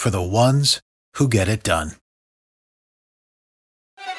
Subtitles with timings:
[0.00, 0.80] for the ones
[1.18, 1.92] who get it done.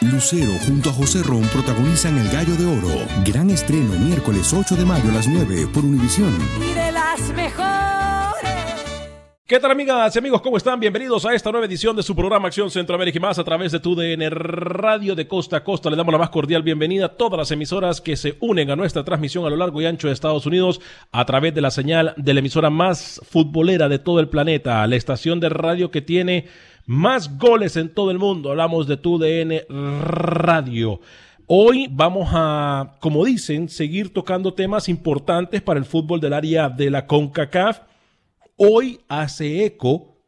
[0.02, 3.08] Lucero junto a José Ron protagonizan El Gallo de Oro.
[3.26, 6.38] Gran estreno miércoles 8 de mayo a las 9 por Univisión.
[6.62, 8.31] Y de las mejores.
[9.52, 10.42] ¿Qué tal amigas y amigos?
[10.42, 10.80] ¿Cómo están?
[10.80, 13.82] Bienvenidos a esta nueva edición de su programa Acción Centroamérica y más a través de
[13.82, 15.90] tu DN Radio de Costa a Costa.
[15.90, 19.04] Le damos la más cordial bienvenida a todas las emisoras que se unen a nuestra
[19.04, 20.80] transmisión a lo largo y ancho de Estados Unidos
[21.12, 24.96] a través de la señal de la emisora más futbolera de todo el planeta, la
[24.96, 26.46] estación de radio que tiene
[26.86, 28.52] más goles en todo el mundo.
[28.52, 31.02] Hablamos de tu DN Radio.
[31.48, 36.90] Hoy vamos a, como dicen, seguir tocando temas importantes para el fútbol del área de
[36.90, 37.91] la CONCACAF
[38.64, 40.20] hoy hace eco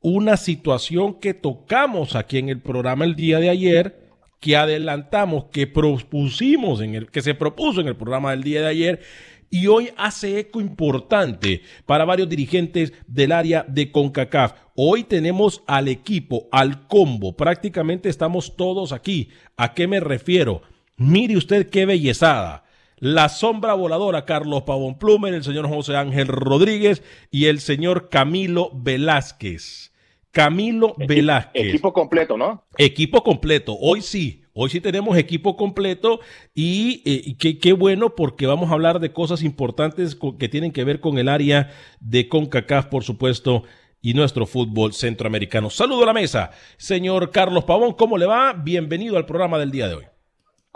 [0.00, 5.68] una situación que tocamos aquí en el programa el día de ayer, que adelantamos, que
[5.68, 9.00] propusimos en el, que se propuso en el programa del día de ayer,
[9.48, 14.54] y hoy hace eco importante para varios dirigentes del área de CONCACAF.
[14.74, 19.30] Hoy tenemos al equipo, al combo, prácticamente estamos todos aquí.
[19.56, 20.62] ¿A qué me refiero?
[20.96, 22.64] Mire usted qué bellezada
[23.00, 28.70] la sombra voladora Carlos Pavón Plumer, el señor José Ángel Rodríguez y el señor Camilo
[28.74, 29.92] Velázquez.
[30.30, 31.68] Camilo Velázquez.
[31.68, 32.64] Equipo completo, ¿no?
[32.76, 33.76] Equipo completo.
[33.80, 36.20] Hoy sí, hoy sí tenemos equipo completo
[36.54, 41.00] y, eh, qué, bueno porque vamos a hablar de cosas importantes que tienen que ver
[41.00, 41.70] con el área
[42.00, 43.64] de CONCACAF, por supuesto,
[44.00, 45.70] y nuestro fútbol centroamericano.
[45.70, 48.52] Saludo a la mesa, señor Carlos Pavón, ¿cómo le va?
[48.52, 50.04] Bienvenido al programa del día de hoy.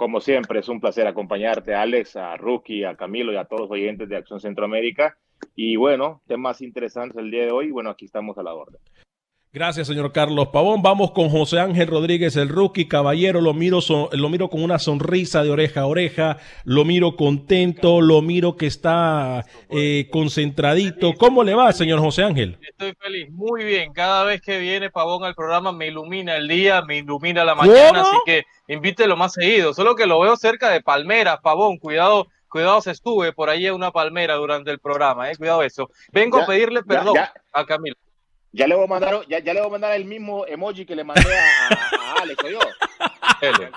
[0.03, 3.71] Como siempre, es un placer acompañarte, Alex, a Rookie, a Camilo y a todos los
[3.71, 5.17] oyentes de Acción Centroamérica.
[5.55, 7.71] Y bueno, temas interesantes el día de hoy.
[7.71, 8.81] Bueno, aquí estamos a la orden.
[9.55, 10.81] Gracias, señor Carlos Pavón.
[10.81, 13.43] Vamos con José Ángel Rodríguez, el rookie caballero.
[13.43, 13.81] Lo miro,
[14.11, 16.39] lo miro con una sonrisa de oreja a oreja.
[16.65, 18.01] Lo miro contento.
[18.01, 21.13] Lo miro que está eh, concentradito.
[21.19, 22.59] ¿Cómo le va, señor José Ángel?
[22.63, 23.93] Estoy feliz, muy bien.
[23.93, 28.01] Cada vez que viene Pavón al programa me ilumina el día, me ilumina la mañana.
[28.01, 29.75] Así que invítelo más seguido.
[29.75, 31.77] Solo que lo veo cerca de Palmeras, Pavón.
[31.77, 35.91] Cuidado cuidado se estuve por ahí en una palmera durante el programa, eh, cuidado eso.
[36.11, 37.17] Vengo a pedirle perdón
[37.53, 37.97] a Camilo.
[38.53, 40.95] Ya le voy a mandar, ya, ya le voy a mandar el mismo emoji que
[40.95, 42.59] le mandé a, a Alex, yo.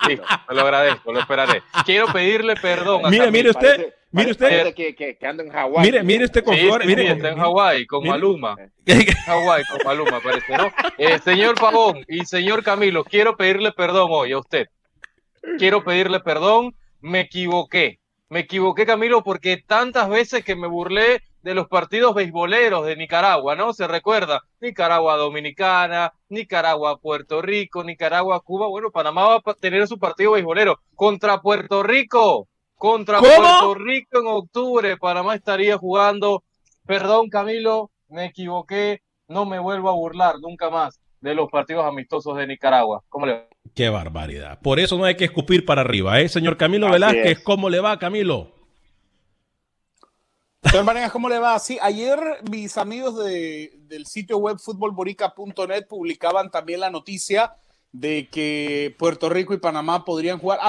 [0.05, 0.19] Sí,
[0.49, 1.63] lo agradezco, lo esperaré.
[1.85, 3.03] Quiero pedirle perdón.
[3.09, 4.73] mire, mire usted, mire usted.
[4.75, 5.85] Que, que, que anda en Hawái.
[5.85, 6.55] Mire, mire este con
[6.85, 8.55] mire, está en Hawái con Maluma.
[9.25, 10.71] Hawái con Maluma, parece, ¿no?
[10.97, 14.67] Eh, señor Pavón y señor Camilo, quiero pedirle perdón hoy a usted.
[15.57, 17.99] Quiero pedirle perdón, me equivoqué.
[18.29, 23.55] Me equivoqué, Camilo, porque tantas veces que me burlé de los partidos beisboleros de Nicaragua,
[23.55, 23.71] ¿no?
[23.71, 28.67] Se recuerda, Nicaragua Dominicana, Nicaragua Puerto Rico, Nicaragua Cuba.
[28.67, 34.25] Bueno, Panamá va a tener su partido beisbolero contra Puerto Rico, contra Puerto Rico en
[34.25, 34.97] octubre.
[34.97, 36.43] Panamá estaría jugando.
[36.83, 42.35] Perdón, Camilo, me equivoqué, no me vuelvo a burlar nunca más de los partidos amistosos
[42.37, 43.03] de Nicaragua.
[43.07, 43.45] ¿Cómo le va?
[43.75, 44.59] Qué barbaridad.
[44.63, 46.27] Por eso no hay que escupir para arriba, ¿eh?
[46.27, 48.54] Señor Camilo Velázquez, ¿cómo le va, Camilo?
[50.71, 51.57] Señor ¿cómo le va?
[51.59, 52.19] Sí, ayer
[52.49, 57.55] mis amigos de, del sitio web futbolborica.net publicaban también la noticia
[57.91, 60.59] de que Puerto Rico y Panamá podrían jugar.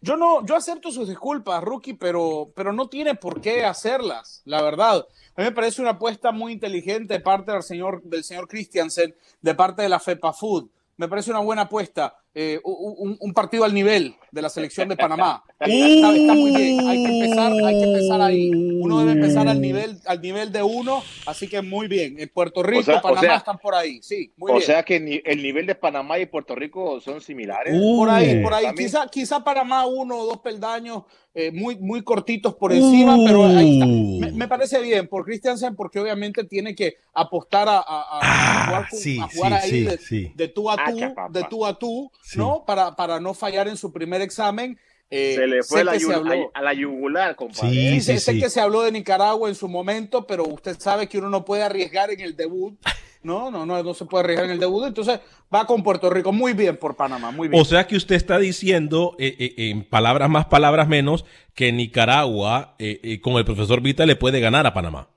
[0.00, 4.60] Yo no, yo acepto sus disculpas, Rookie, pero, pero no tiene por qué hacerlas, la
[4.62, 5.06] verdad.
[5.36, 9.14] A mí me parece una apuesta muy inteligente de parte del señor, del señor Christiansen,
[9.40, 10.68] de parte de la FEPA Food.
[10.96, 12.16] me parece una buena apuesta.
[12.34, 15.44] Eh, un, un, partido al nivel de la selección de Panamá.
[15.60, 16.88] Está, está, muy bien.
[16.88, 18.50] Hay que empezar, hay que empezar ahí.
[18.50, 22.18] Uno debe empezar al nivel, al nivel de uno, así que muy bien.
[22.18, 24.02] En Puerto Rico, o sea, Panamá o sea, están por ahí.
[24.02, 24.66] Sí, muy o bien.
[24.66, 27.74] sea que el nivel de Panamá y Puerto Rico son similares.
[27.80, 28.66] por ahí, por ahí.
[28.76, 31.04] Quizá, quizá Panamá uno o dos peldaños
[31.34, 33.86] eh, muy, muy cortitos por encima, pero ahí está.
[33.86, 38.66] Me, me, parece bien por Christiansen porque obviamente tiene que apostar a, a, a ah,
[38.66, 41.64] jugar, sí, a jugar sí, ahí sí, de, de, tú a tú, Hacha, de tú
[41.64, 42.64] a tú, ¿no?
[42.66, 44.78] Para, para no fallar en su primer examen.
[45.10, 47.68] Eh, se le fue la se habló- a, la yugular, compadre.
[47.70, 48.40] Sí, Sí, sé, sí, sé sí.
[48.40, 51.62] que se habló de Nicaragua en su momento, pero usted sabe que uno no puede
[51.62, 52.78] arriesgar en el debut.
[53.22, 54.84] No, no, no, no se puede arriesgar en el debut.
[54.86, 55.20] Entonces
[55.54, 56.32] va con Puerto Rico.
[56.32, 57.60] Muy bien por Panamá, muy bien.
[57.60, 61.24] O sea que usted está diciendo, eh, eh, en palabras más, palabras menos,
[61.54, 65.08] que Nicaragua eh, eh, con el profesor Vita le puede ganar a Panamá.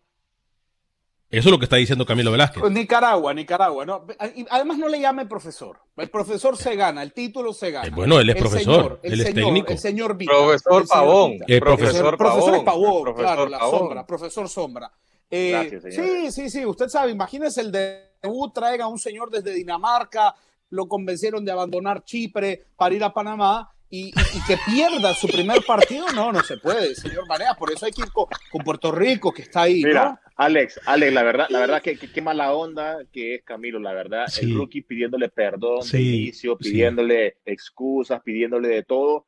[1.37, 2.63] Eso es lo que está diciendo Camilo Velázquez.
[2.71, 4.05] Nicaragua, Nicaragua, ¿no?
[4.49, 5.77] Además no le llame profesor.
[5.97, 7.87] El profesor se gana, el título se gana.
[7.87, 9.71] Eh, bueno, él es profesor, el él es señor, técnico.
[9.73, 10.31] El señor Vita.
[10.31, 11.31] Profesor el señor Pavón.
[11.31, 11.45] Vita.
[11.47, 12.65] Eh, profesor, profesor Pavón.
[12.65, 14.91] Pavón, Profesor claro, la sombra, profesor sombra.
[15.29, 19.53] Eh, Gracias, sí, sí, sí, usted sabe, imagínese el debut, traiga a un señor desde
[19.53, 20.35] Dinamarca,
[20.69, 26.05] lo convencieron de abandonar Chipre para ir a Panamá y, que pierda su primer partido,
[26.13, 29.31] no, no se puede, señor Marea, por eso hay que ir con, con Puerto Rico,
[29.31, 30.19] que está ahí, Mira, ¿no?
[30.37, 33.93] Alex, Alex, la verdad, la verdad que, que- qué mala onda que es Camilo, la
[33.93, 34.45] verdad, Sí.
[34.45, 36.49] el rookie pidiéndole perdón de Sí, sí.
[36.59, 39.27] pidiéndole excusas, pidiéndole de todo,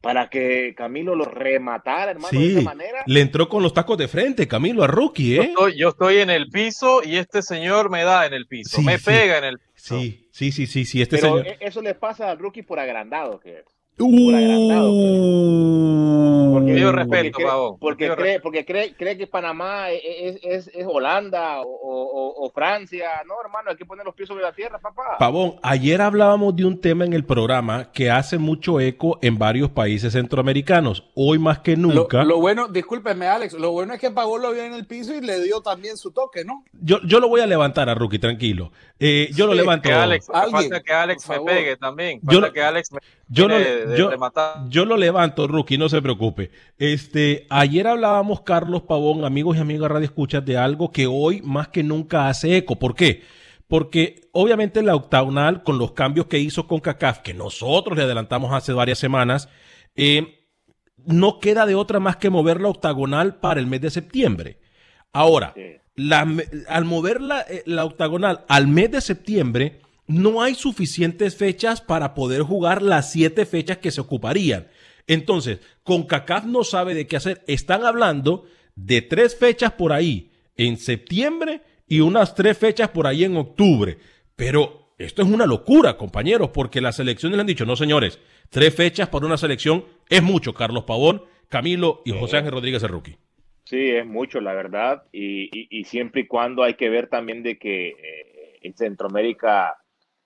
[0.00, 3.02] para que Camilo lo rematara, hermano, de Sí, esa manera.
[3.06, 5.46] le entró con los tacos de frente, Camilo, a Rookie, Yo ¿eh?
[5.46, 8.84] estoy, yo estoy en el piso y este señor me da en el piso, Sí,
[8.84, 9.04] me sí.
[9.04, 9.98] pega en el piso.
[10.00, 11.46] Sí, sí, sí, sí, sí, este Pero señor.
[11.46, 13.64] e- eso le pasa al rookie por agrandado, que es.
[14.06, 17.76] Por agrandado, Uh, Porque- porque respeto, cree- Pavón.
[17.78, 22.50] Porque, cree, porque cree, cree que Panamá es, es- es- es Holanda o, o- o
[22.50, 23.06] Francia.
[23.26, 25.16] No, hermano, hay que poner los pies sobre la tierra, papá.
[25.18, 29.70] Pavón, ayer hablábamos de un tema en el programa que hace mucho eco en varios
[29.70, 31.04] países centroamericanos.
[31.14, 32.22] Hoy más que Lo, nunca.
[32.24, 35.20] lo bueno, discúlpeme, Alex, lo bueno es que Pavón lo vio en el piso y
[35.20, 36.64] le dio también su toque, ¿no?
[36.80, 38.72] Yo, yo lo voy a levantar a Rookie, tranquilo.
[39.00, 39.88] Eh, yo lo Sí, levanto.
[39.88, 42.18] Que Alex, falta que Alex me pegue también.
[42.22, 42.98] Yo Falta lo- que Alex me
[43.28, 43.56] Yo lo,
[43.88, 44.68] de- yo, rematar.
[44.68, 46.50] yo lo levanto, Rookie, no se preocupe.
[46.78, 51.68] Este, ayer hablábamos, Carlos Pavón, amigos y amigas Radio Escuchas, de algo que hoy más
[51.68, 52.76] que nunca hace eco.
[52.76, 53.22] ¿Por qué?
[53.66, 58.52] Porque obviamente la octagonal, con los cambios que hizo con CACAF, que nosotros le adelantamos
[58.54, 59.48] hace varias semanas,
[59.96, 60.46] eh,
[61.04, 64.58] no queda de otra más que mover la octagonal para el mes de septiembre.
[65.12, 65.62] Ahora, Sí.
[65.96, 71.36] la me- al mover la, eh, la octagonal al mes de septiembre, no hay suficientes
[71.36, 74.66] fechas para poder jugar las siete fechas que se ocuparían.
[75.06, 77.42] Entonces, CONCACAF no sabe de qué hacer.
[77.46, 78.44] Están hablando
[78.74, 83.98] de tres fechas por ahí en septiembre y unas tres fechas por ahí en octubre.
[84.36, 88.18] Pero esto es una locura, compañeros, porque las selecciones le han dicho, no señores,
[88.50, 90.52] tres fechas para una selección es mucho.
[90.54, 93.16] Carlos Pavón, Camilo y José Ángel Rodríguez el rookie.
[93.64, 95.04] Sí, es mucho, la verdad.
[95.12, 99.77] Y, y- y siempre y cuando hay que ver también de que eh, en Centroamérica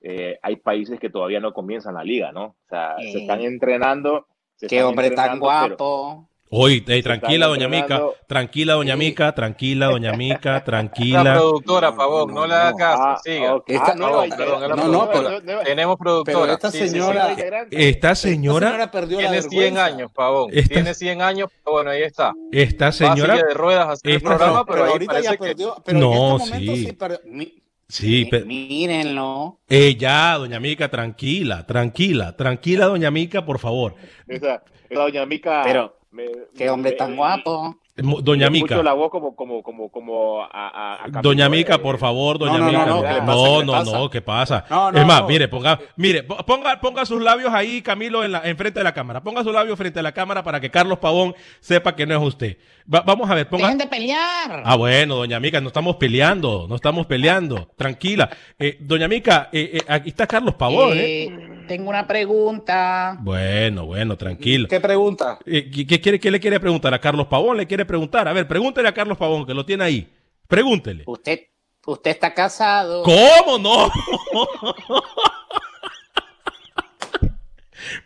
[0.02, 2.44] eh, hay países que todavía no comienzan la liga, ¿no?
[2.44, 4.26] O sea, se están entrenando.
[4.56, 6.28] se Qué están hombre tan guapo.
[6.54, 8.02] Oye, tranquila, doña Mica.
[8.26, 9.32] Tranquila, doña Mica.
[9.34, 10.52] Tranquila, doña Mica.
[10.52, 11.32] La Tranquila.
[11.32, 13.54] productora, Pavón, no, le haga caso, Ah, siga.
[13.54, 13.64] ok.
[13.70, 14.66] Esta- Ah, no, integrante.
[14.68, 15.10] perdón, no, no,
[15.40, 16.40] pero- Tenemos productora.
[16.40, 16.90] Pero esta Sí, sí, sí.
[16.90, 17.34] señora-.
[17.70, 19.84] Esta señora, perdió la Tiene 100 vergüenza.
[19.86, 20.50] años, Pavón.
[20.52, 22.34] Esta- Tiene 100 años, pero bueno, ahí está.
[22.52, 25.20] esta Va a señora, de ruedas a hacer el programa, no, pero, Pero ahí ahorita
[25.20, 25.38] ya que...
[25.38, 25.76] perdió.
[25.86, 26.84] Pero No, en este momento sí.
[26.84, 27.20] sí, perdió.
[27.24, 27.61] Mi-
[27.92, 29.60] sí, mi- pero, Mírenlo.
[29.68, 33.94] eh, ya, doña Mica, tranquila, tranquila, tranquila, doña Mica, por favor.
[34.26, 35.62] Esa, esa doña Mica.
[35.64, 36.24] Pero, me-
[36.56, 37.76] Qué hombre me- tan guapo.
[37.94, 41.50] Doña escucho Mica, la voz como, como, como, como a, a- a Camilo, doña eh,
[41.50, 42.86] Mica, por favor, doña no, no, Mica.
[42.86, 43.20] no, No, no, ¿Qué le
[43.66, 43.98] no, pasa?
[43.98, 44.64] no, ¿qué pasa?
[44.70, 45.28] No, no, es más, no.
[45.28, 48.94] mire, ponga, mire, po- ponga, ponga sus labios ahí, Camilo, en la, enfrente de la
[48.94, 49.22] cámara.
[49.22, 52.22] Ponga sus labios frente a la cámara para que Carlos Pavón sepa que no es
[52.26, 52.56] usted.
[52.92, 53.64] Va- vamos a ver, ponga.
[53.64, 54.62] Dejen de pelear.
[54.64, 57.68] Ah, bueno, doña Mica, no estamos peleando, no estamos peleando.
[57.76, 58.30] Tranquila.
[58.58, 61.51] Eh, doña Mica, eh, eh, aquí está Carlos Pavón, ¿eh?
[61.68, 63.16] Tengo una pregunta.
[63.20, 64.68] Bueno, bueno, tranquilo.
[64.68, 65.38] ¿Qué pregunta?
[65.46, 66.92] Eh, ¿qué, qué quiere, ¿Qué le quiere preguntar?
[66.94, 68.26] ¿A Carlos Pavón le quiere preguntar?
[68.28, 70.12] A ver, pregúntele a Carlos Pavón, que lo tiene ahí.
[70.48, 71.04] Pregúntele.
[71.06, 71.40] Usted,
[71.86, 73.02] usted está casado.
[73.04, 73.90] ¿Cómo no?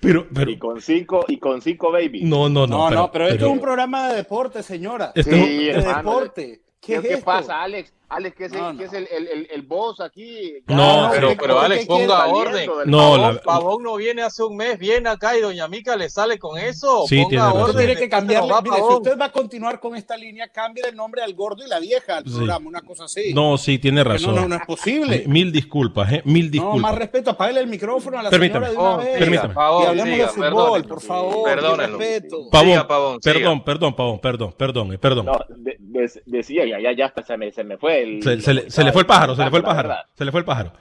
[0.01, 2.25] pero, pero, Y con cinco, y con cinco babies.
[2.25, 2.91] no, no, no.
[2.91, 5.13] No, no, pero, esto pero- es un programa de deporte, señora.
[5.15, 6.11] Este Sí, es un- de hermano.
[6.11, 6.61] deporte.
[6.81, 7.25] ¿Qué, ¿Qué, es qué esto?
[7.25, 7.93] pasa, Alex?
[8.09, 8.79] Alex, que es, el, No, no.
[8.79, 10.55] que es el, el, el, el boss aquí.
[10.69, 12.71] No, pero, ¿qué- pero qué- Alex, ponga orden.
[12.87, 16.09] No, Pavón, la- Pavón no viene hace un mes, viene acá y Doña Mica le
[16.09, 17.05] sale con eso.
[17.09, 17.77] Sí, ponga tiene orden.
[17.79, 18.53] Tiene que no cambiarle.
[18.53, 21.65] va, Mire, si usted va a continuar con esta línea, cambie el nombre al gordo
[21.65, 22.31] y la vieja al Sí.
[22.37, 23.35] programa, una cosa así.
[23.35, 24.35] No, sí, tiene razón.
[24.37, 25.25] no, no, no es posible.
[25.27, 26.23] Mil disculpas, ¿eh?
[26.25, 26.81] Mil No, disculpas.
[26.83, 28.67] más respeto, apágale el micrófono a la Permítame.
[28.67, 29.19] señora de una Pavón, vez.
[29.19, 29.55] Permítame.
[29.55, 30.89] Pavón, y hablemos siga, de fútbol, perdónenlo.
[30.89, 31.45] por favor.
[31.45, 31.99] Perdónenlo.
[31.99, 33.35] Pavón, Siga, Pavón, siga.
[33.35, 35.27] perdón, perdón, Pavón, perdón, perdón, eh, perdón.
[35.27, 38.23] No, de- de- decía, ya, ya, ya hasta se me, se me fue el.
[38.23, 39.95] Se, se le, se le fue el pájaro, se le fue el pájaro.
[40.15, 40.73] Se le fue el pájaro.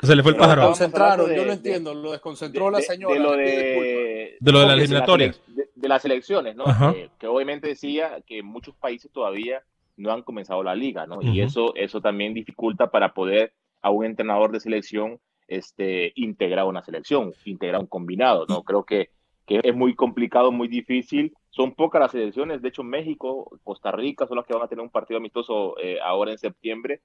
[0.00, 0.62] Se le fue el pájaro.
[0.62, 3.14] vamos Concentraron, hablando yo lo entiendo, lo desconcentró de, la señora.
[3.14, 5.40] de lo de, De lo de las eliminatorias.
[5.48, 6.64] De, de las elecciones, ¿no?
[6.66, 6.92] Ajá.
[6.92, 9.62] Que, que obviamente decía que muchos países todavía
[9.96, 11.20] no han comenzado la liga, ¿no?
[11.20, 13.52] Y eso, eso también dificulta para poder
[13.82, 15.18] a un entrenador de selección
[15.48, 18.62] este, integrar una selección, integrar un combinado, ¿no?
[18.62, 19.10] Creo que,
[19.46, 21.34] que es muy complicado, muy difícil.
[21.58, 24.82] Son pocas las selecciones, de hecho México, Costa Rica son las que van a tener
[24.82, 27.00] un partido amistoso eh, ahora en septiembre.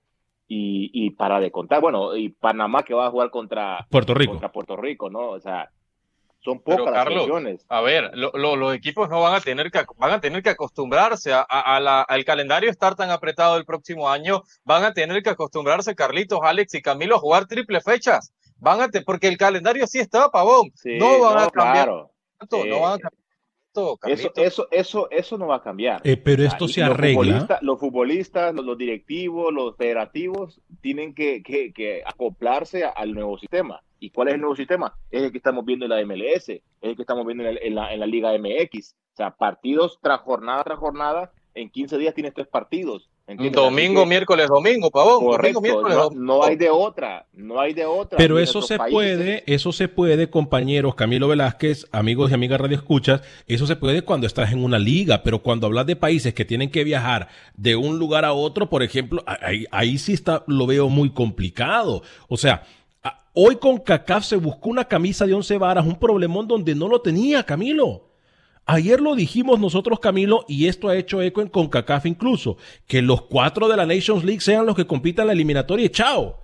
[0.47, 4.33] Y, y para de contar, bueno, y Panamá que va a jugar contra, Puerto Rico.
[4.33, 5.29] contra Puerto Rico, ¿no?
[5.29, 5.69] O sea,
[6.41, 7.65] son Pero, pocas las Carlos, selecciones.
[7.69, 10.49] A ver, lo- lo- los equipos no van a tener que van a tener que
[10.49, 14.43] acostumbrarse a, a- a la- al calendario estar tan apretado el próximo año.
[14.65, 18.33] Van a tener que acostumbrarse Carlitos, Alex y Camilo a jugar triple fechas.
[18.57, 20.71] Van a te- porque el calendario sí está, Pavón.
[20.75, 22.11] Sí, no van a cambiar claro.
[22.37, 23.22] tanto, no van a cambiar
[24.13, 26.01] Eso, eso, eso, eso no va a cambiar.
[26.05, 27.21] Eh, pero esto y se los arregla.
[27.21, 33.13] futbolistas- Los futbolistas, los, los directivos, los federativos tienen que, que- que acoplarse a- al
[33.13, 33.81] nuevo sistema.
[33.99, 34.93] ¿Y cuál es el nuevo sistema?
[35.11, 37.59] Es el que estamos viendo en la MLS, es el que estamos viendo en, el-
[37.63, 38.93] en la, en la Liga MX.
[39.13, 43.09] O sea, partidos tras jornada tras jornada, en 15 días tienes tres partidos.
[43.25, 45.23] Domingo, que- miércoles, domingo, Pavón.
[45.23, 46.25] Correcto, Domingo, miércoles, no, domingo.
[46.25, 48.17] no hay de otra, no hay de otra.
[48.17, 52.75] Pero eso se países- puede, eso se puede, compañeros, Camilo Velázquez, amigos y amigas Radio
[52.75, 56.43] Escuchas, eso se puede cuando estás en una liga, pero cuando hablas de países que
[56.43, 60.65] tienen que viajar de un lugar a otro, por ejemplo, ahí, ahí sí está, lo
[60.67, 62.03] veo muy complicado.
[62.27, 62.63] O sea,
[63.33, 66.99] hoy con CACAF se buscó una camisa de once varas, un problemón donde no lo
[66.99, 68.09] tenía, Camilo.
[68.65, 73.23] Ayer lo dijimos nosotros, Camilo, y esto ha hecho eco en CONCACAF incluso, que los
[73.23, 76.21] cuatro de la Nations League sean los que compitan la eliminatoria y chao.
[76.21, 76.39] O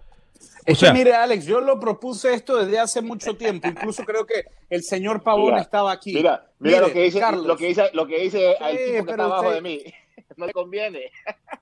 [0.66, 3.70] Es sea, que mire, Alex, yo lo propuse esto desde hace mucho tiempo.
[3.70, 6.14] Incluso creo que el señor Pavón Mira, estaba aquí.
[6.14, 8.84] Mira, mira Mire, lo que dice, Carlos, lo que dice, lo que dice al Sí,
[8.92, 9.80] tipo que está abajo usted- de mí.
[10.38, 11.12] No le conviene.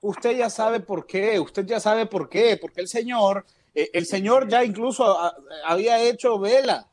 [0.02, 4.06] usted ya sabe por qué, usted ya sabe por qué, porque el señor, eh, el
[4.06, 5.34] señor ya incluso a-
[5.66, 6.86] había hecho vela,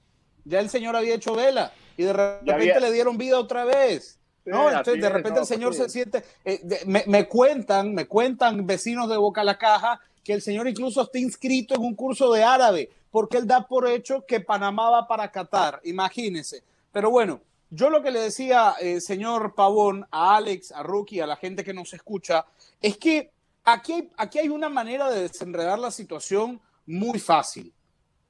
[0.45, 4.20] ya el señor había hecho vela y de repente había- le dieron vida otra vez.
[4.46, 8.06] No, entonces de repente el señor pues se siente, eh, de- me, me cuentan, me
[8.08, 12.32] cuentan vecinos de Boca la Caja que el señor incluso está inscrito en un curso
[12.32, 16.64] de árabe, porque él da por hecho que Panamá va para Qatar, imagínense.
[16.92, 21.28] Pero bueno, yo lo que le decía, eh, señor Pavón, a Alex, a Rookie, a
[21.28, 22.46] la gente que nos escucha,
[22.82, 23.32] es que
[23.64, 27.74] aquí hay, aquí hay una manera de desenredar la situación muy fácil,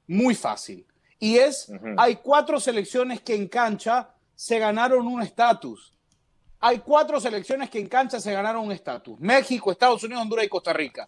[0.07, 0.85] muy fácil.
[1.19, 5.93] Y es, hay cuatro selecciones que en cancha se ganaron un estatus.
[6.59, 9.19] Hay cuatro selecciones que en cancha se ganaron un estatus.
[9.19, 11.07] México, Estados Unidos, Honduras y Costa Rica.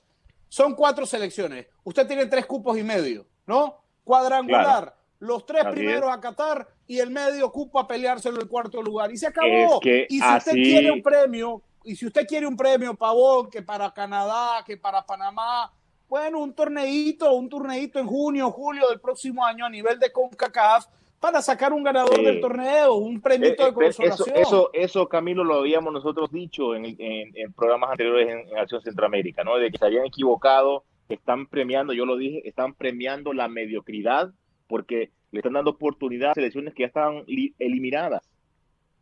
[0.50, 1.68] Son cuatro selecciones.
[1.84, 3.82] Usted tiene tres cupos y medio, ¿no?
[4.04, 4.84] Cuadrangular.
[4.84, 4.94] Claro.
[5.20, 6.16] Los tres Así primeros es.
[6.16, 9.12] a Qatar y el medio cupo a peleárselo el cuarto lugar.
[9.12, 9.76] Y se acabó.
[9.76, 13.50] Es que y si usted quiere un premio, y si usted quiere un premio, Pavón,
[13.50, 15.74] que para Canadá, que para Panamá,
[16.10, 20.86] bueno, un torneito, un torneito en junio, julio del próximo año a nivel de CONCACAF
[21.20, 22.24] para sacar un ganador Sí.
[22.24, 24.38] del torneo, un premio Eh, de eh, pero eso, consolación.
[24.38, 28.82] eso, eso, Camilo, lo habíamos nosotros dicho en, en- en programas anteriores en, en Acción
[28.82, 29.58] Centroamérica, ¿no?
[29.58, 34.32] De que se habían equivocado, que están premiando, yo lo dije, están premiando la mediocridad
[34.68, 38.22] porque le están dando oportunidad a selecciones que ya estaban li- eliminadas.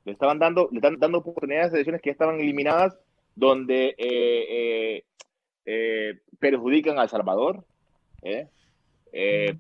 [0.06, 2.98] Le estaban dando, le están dando oportunidades a selecciones que ya estaban eliminadas
[3.36, 3.96] donde eh,
[4.50, 5.04] eh,
[5.66, 7.64] eh, perjudican a El Salvador,
[8.22, 8.48] ¿eh?
[9.12, 9.58] Eh,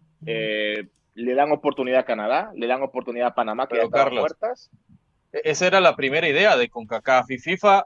[1.16, 4.36] le dan oportunidad a Canadá, le dan oportunidad a Panamá, que Carlos.
[5.32, 7.86] E-, Esa era la primera idea de CONCACAF y FIFA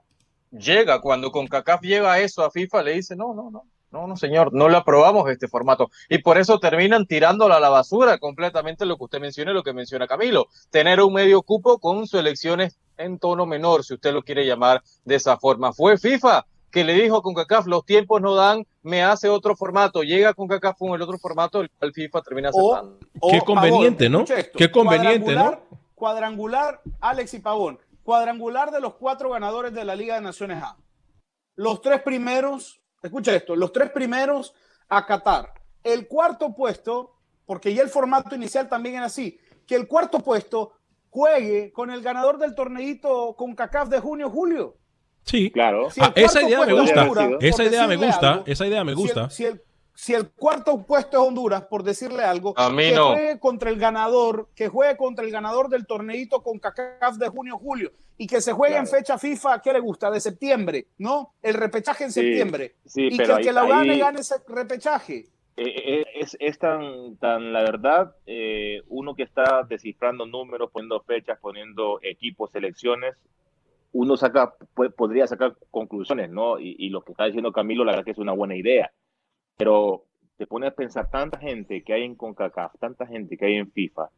[0.51, 4.17] llega, cuando CONCACAF llega a eso a FIFA le dice, no, no, no, no, no
[4.17, 5.89] señor, no le aprobamos este formato.
[6.09, 9.63] Y por eso terminan tirándola a la basura completamente lo que usted menciona y lo
[9.63, 14.23] que menciona Camilo, tener un medio cupo con selecciones en tono menor, si usted lo
[14.23, 15.71] quiere llamar de esa forma.
[15.71, 20.03] Fue FIFA que le dijo a CONCACAF, los tiempos no dan, me hace otro formato,
[20.03, 22.99] llega CONCACAF con el otro formato, el cual FIFA termina aceptando.
[23.19, 24.21] o, Qué conveniente, ¿no?
[24.21, 25.41] esto, Qué conveniente, ¿no?
[25.41, 25.59] cuadrangular-
[25.95, 27.79] Cuadrangular, Alex y Pavón.
[28.03, 30.77] Cuadrangular de los cuatro ganadores de la Liga de Naciones A.
[31.55, 34.53] Los tres primeros, escucha esto, los tres primeros
[34.87, 35.53] a Qatar.
[35.83, 40.71] El cuarto puesto, porque ya el formato inicial también era así, que el cuarto puesto
[41.09, 44.77] juegue con el ganador del torneito con CACAF de junio-julio.
[45.29, 45.89] Sí, claro.
[45.91, 47.01] Si Ah, esa idea me gusta.
[47.03, 48.31] Honduras, Esa idea me gusta.
[48.33, 49.29] algo, Esa idea me si el- gusta.
[49.29, 49.61] Si el,
[49.93, 53.11] si el cuarto puesto es Honduras, por decirle algo, A mí que no.
[53.13, 57.91] juegue contra el ganador, que juegue contra el ganador del torneito con CACAF de junio-julio
[58.17, 60.09] y que se juegue en fecha FIFA, ¿qué le gusta?
[60.09, 61.33] De septiembre, ¿no?
[61.41, 62.75] El repechaje en Sí, septiembre.
[62.85, 65.27] sí, y que pero el que lo gane, ahí- gane ese repechaje.
[65.57, 71.01] Eh, eh, es, es tan, tan, la verdad, eh, uno que está descifrando números, poniendo
[71.01, 73.15] fechas, poniendo equipos, selecciones,
[73.91, 76.59] uno saca, pu- podría sacar conclusiones, ¿no?
[76.59, 78.91] Y, y lo que está diciendo Camilo, la verdad que es una buena idea.
[79.57, 80.05] Pero
[80.37, 83.71] te pone a pensar tanta gente que hay en CONCACAF, tanta gente que hay en
[83.71, 84.09] FIFA,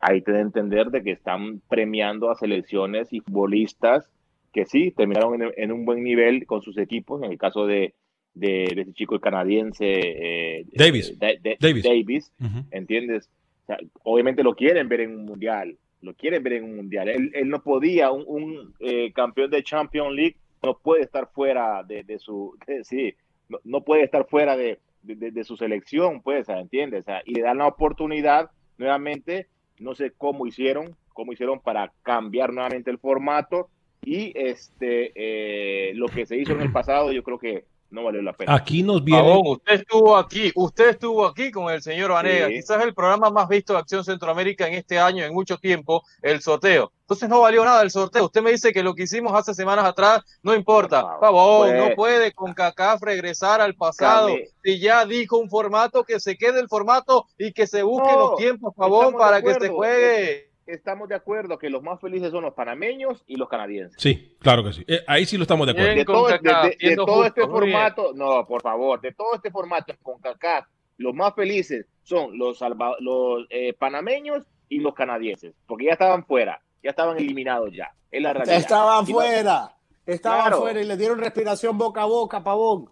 [0.00, 4.10] ahí te da a entender de que están premiando a selecciones y futbolistas
[4.52, 7.94] que sí, terminaron en, en un buen nivel con sus equipos, en el caso de,
[8.34, 11.10] de, de ese chico canadiense eh, Davis.
[11.10, 11.82] eh, Da- Da- Davis.
[11.84, 12.66] Davis, Ujú.
[12.70, 13.30] ¿entiendes?
[13.62, 17.08] O sea, obviamente lo quieren ver en un mundial, lo quieren ver en un mundial.
[17.08, 22.04] Él, él no podía, un, eh, campeón de Champions League no puede estar fuera de,
[22.18, 23.14] su, sí,
[23.48, 27.00] no, no puede estar fuera de- de su selección, pues, ¿entiendes?
[27.00, 29.48] O sea, y le dan la oportunidad nuevamente,
[29.80, 33.68] no sé cómo hicieron, cómo hicieron para cambiar nuevamente el formato
[34.04, 38.22] y este eh, lo que se hizo en el pasado, yo creo que no valió
[38.22, 38.54] la pena.
[38.54, 39.22] Aquí nos viene.
[39.22, 42.54] Pavón, usted estuvo aquí, usted estuvo aquí con el señor Vanega, Sí.
[42.54, 46.40] quizás el programa más visto de Acción Centroamérica en este año, en mucho tiempo, el
[46.40, 46.90] sorteo.
[47.02, 48.24] Entonces no valió nada el sorteo.
[48.24, 51.02] Usted me dice que lo que hicimos hace semanas atrás no importa.
[51.02, 51.88] Por favor, Pavón, pues.
[51.90, 54.30] no puede con CACAF regresar al pasado.
[54.64, 58.18] Si ya dijo un formato, que se quede el formato y que se busquen No,
[58.30, 60.51] los tiempos, Pavón, para que se juegue.
[60.72, 64.00] Estamos de acuerdo que los más felices son los panameños y los canadienses.
[64.00, 64.84] Sí, claro que sí.
[64.88, 65.88] Eh, ahí sí lo estamos de acuerdo.
[65.94, 65.98] Bien.
[65.98, 67.50] de todo, de- CACAF, de- de siendo todo justo, este bien.
[67.52, 70.66] formato, no, por favor, de todo este formato con CACAF,
[70.98, 76.24] los más felices son los, salva- los eh, panameños y los canadienses, porque ya estaban
[76.24, 77.92] fuera, ya estaban eliminados ya.
[78.10, 78.56] Es la realidad.
[78.56, 79.74] Estaban no- fuera,
[80.06, 80.60] estaban Claro.
[80.60, 82.90] fuera y le dieron respiración boca a boca, pavón.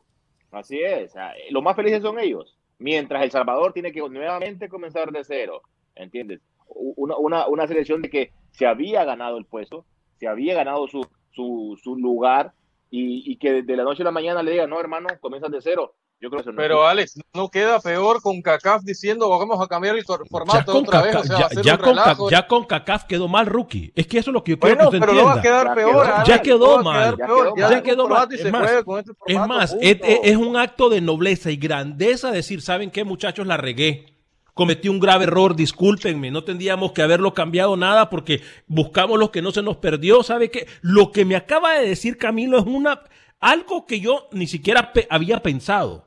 [0.51, 1.15] Así es,
[1.51, 5.63] los más felices son ellos, mientras El Salvador tiene que nuevamente comenzar de cero,
[5.95, 6.41] ¿entiendes?
[6.75, 9.85] Una, una, una selección de que se había ganado el puesto,
[10.19, 12.53] se había ganado su, su, su lugar
[12.91, 15.61] y, y que de la noche a la mañana le digan, no, hermano, comienzas de
[15.61, 15.95] cero.
[16.23, 19.59] Yo creo que eso no Pero es Alex, no queda peor con CACAF diciendo vamos
[19.59, 21.13] a cambiar el formato otra vez.
[21.17, 22.31] Caca- O sea, ya- hacer ya un con Ca- relajo.
[22.31, 23.91] ya con CACAF quedó mal rookie.
[23.97, 25.37] Es que eso es lo que yo quiero Bueno, que usted pero no va a
[25.37, 25.63] entienda.
[25.63, 25.91] quedar Ya peor.
[26.05, 27.17] quedó- Alex, ya quedó no va a mal.
[27.17, 27.83] Ya peor, quedó ya mal.
[27.83, 28.03] Quedó
[28.99, 32.91] Es este Es formato, más, es- es un acto de nobleza y grandeza decir, ¿saben
[32.91, 33.47] qué, muchachos?
[33.47, 34.05] La regué.
[34.55, 39.43] Cometí un grave error, discúlpenme, no tendríamos que haberlo cambiado nada porque buscamos lo que
[39.43, 40.23] no se nos perdió.
[40.23, 40.67] ¿Sabe qué?
[40.83, 43.03] Lo que me acaba de decir Camilo es una
[43.39, 46.07] algo que yo ni siquiera pe- había pensado.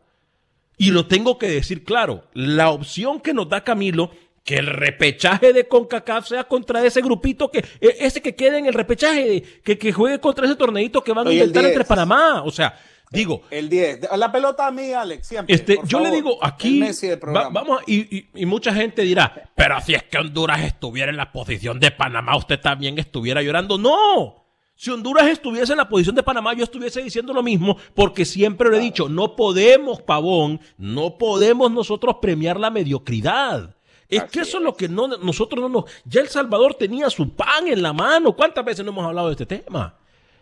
[0.78, 2.26] Y lo tengo que decir claro.
[2.34, 4.12] La opción que nos da Camilo,
[4.44, 8.66] que el repechaje de CONCACAF sea contra ese grupito, que e- ese que quede en
[8.66, 11.74] el repechaje, que, que juegue contra ese torneito que van a inventar 10.
[11.74, 12.44] entre Panamá.
[12.44, 12.78] O sea,
[13.14, 14.02] digo, El 10.
[14.18, 15.56] La pelota a mí, Alex, siempre.
[15.56, 19.04] este, yo le digo aquí, Messi del va- vamos, a- y, y- y mucha gente
[19.04, 23.42] dirá, pero si es que Honduras estuviera en la posición de Panamá, usted también estuviera
[23.42, 23.78] llorando.
[23.78, 24.46] No,
[24.76, 28.70] si Honduras estuviese en la posición de Panamá, yo estuviese diciendo lo mismo, porque siempre
[28.70, 33.76] lo he dicho, no podemos, pavón, no podemos nosotros premiar la mediocridad.
[34.10, 34.62] Es Así que eso es es.
[34.62, 35.86] lo que no, nosotros no nos...
[36.06, 38.36] Ya El Salvador tenía su pan en la mano.
[38.36, 39.98] ¿Cuántas veces no hemos hablado de este tema?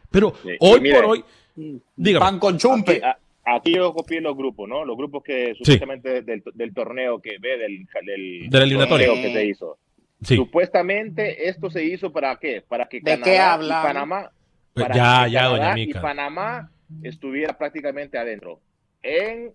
[0.10, 1.24] Pero Sí, hoy por hoy...
[1.96, 2.26] Dígame.
[2.26, 2.98] Pan con chumpe.
[2.98, 4.86] Aquí, a- aquí yo copié los grupos, ¿no?
[4.86, 9.08] Los grupos que supuestamente del, del torneo que ve, del, del, De la eliminatoria.
[9.08, 9.78] torneo que se hizo.
[10.22, 10.36] Sí.
[10.36, 12.62] Supuestamente esto se hizo para qué?
[12.62, 13.84] Para que ¿De Canadá qué y hablan?
[13.84, 14.32] Panamá,
[14.74, 16.02] Pues para ya, que ya, Canadá doña y Mica.
[16.02, 16.72] Panamá
[17.04, 18.60] estuviera prácticamente adentro.
[19.02, 19.52] En,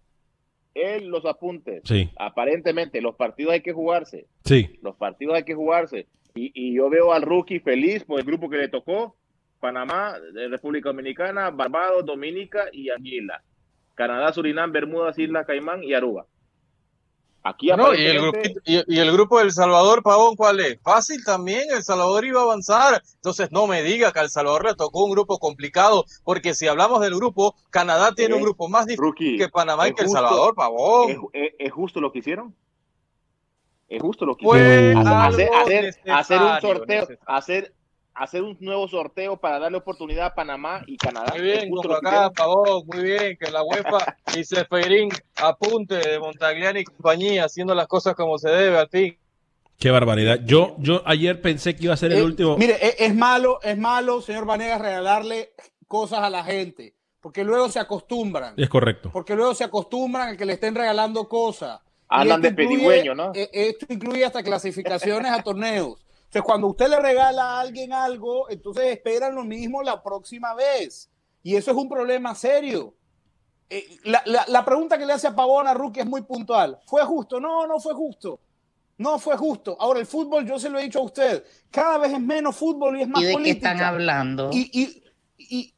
[0.74, 1.82] en los apuntes.
[1.84, 4.26] Sí, Aparentemente los partidos hay que jugarse.
[4.44, 4.78] sí.
[4.82, 6.06] Los partidos hay que jugarse.
[6.34, 9.14] Y, y yo veo al rookie feliz por el grupo que le tocó.
[9.60, 10.16] Panamá,
[10.50, 13.42] República Dominicana, Barbados, Dominica y Anguila.
[13.94, 16.26] Canadá, Surinam, Bermudas, Isla Caimán y Aruba.
[17.42, 20.80] Aquí No, y el, grupito- y, y el grupo del Salvador, Pavón, ¿cuál es?
[20.82, 23.00] Fácil también, El Salvador iba a avanzar.
[23.14, 27.00] Entonces no me diga que al Salvador le tocó un grupo complicado, porque si hablamos
[27.00, 30.08] del grupo, Canadá tiene un Eh, grupo más difícil Rookie, que Panamá y que El
[30.10, 31.10] Salvador, Pavón.
[31.10, 32.52] ¿Es, es- es justo lo que hicieron?
[33.88, 35.06] Es justo lo que hicieron.
[35.06, 37.72] Hacer, hacer, hacer un sorteo, hacer,
[38.16, 41.32] hacer un nuevo sorteo para darle oportunidad a Panamá y Canadá.
[41.34, 42.30] Muy bien, justo acá.
[42.32, 47.86] Pavón, muy bien, que la UEFA y Seferín apunte de Montagliani y compañía, haciendo las
[47.86, 49.16] cosas como se debe, al fin.
[49.78, 50.40] Qué barbaridad.
[50.44, 52.56] Yo, yo ayer pensé que iba a ser el Eh, último.
[52.56, 55.52] Mire, es, es malo, es malo, señor Vanegas, regalarle
[55.86, 58.54] cosas a la gente, porque luego se acostumbran.
[58.56, 59.10] Es correcto.
[59.12, 61.80] Porque luego se acostumbran a que le estén regalando cosas.
[62.10, 63.32] Esto de pedigüeño, ¿no?
[63.34, 66.05] eh, Esto incluye hasta clasificaciones a torneos.
[66.26, 71.10] Entonces, cuando usted le regala a alguien algo, entonces esperan lo mismo la próxima vez.
[71.42, 72.94] Y eso es un problema serio.
[73.70, 76.78] Eh, la, la, la, pregunta que le hace a Pavón a Rookie es muy puntual.
[76.86, 77.40] ¿Fue justo?
[77.40, 78.40] No, no fue justo.
[78.98, 79.76] No fue justo.
[79.78, 82.98] Ahora, el fútbol, yo se lo he dicho a usted, cada vez es menos fútbol
[82.98, 83.68] y es más ¿Y de política.
[83.68, 84.50] qué están hablando?
[84.52, 85.02] Y, y,
[85.38, 85.74] y,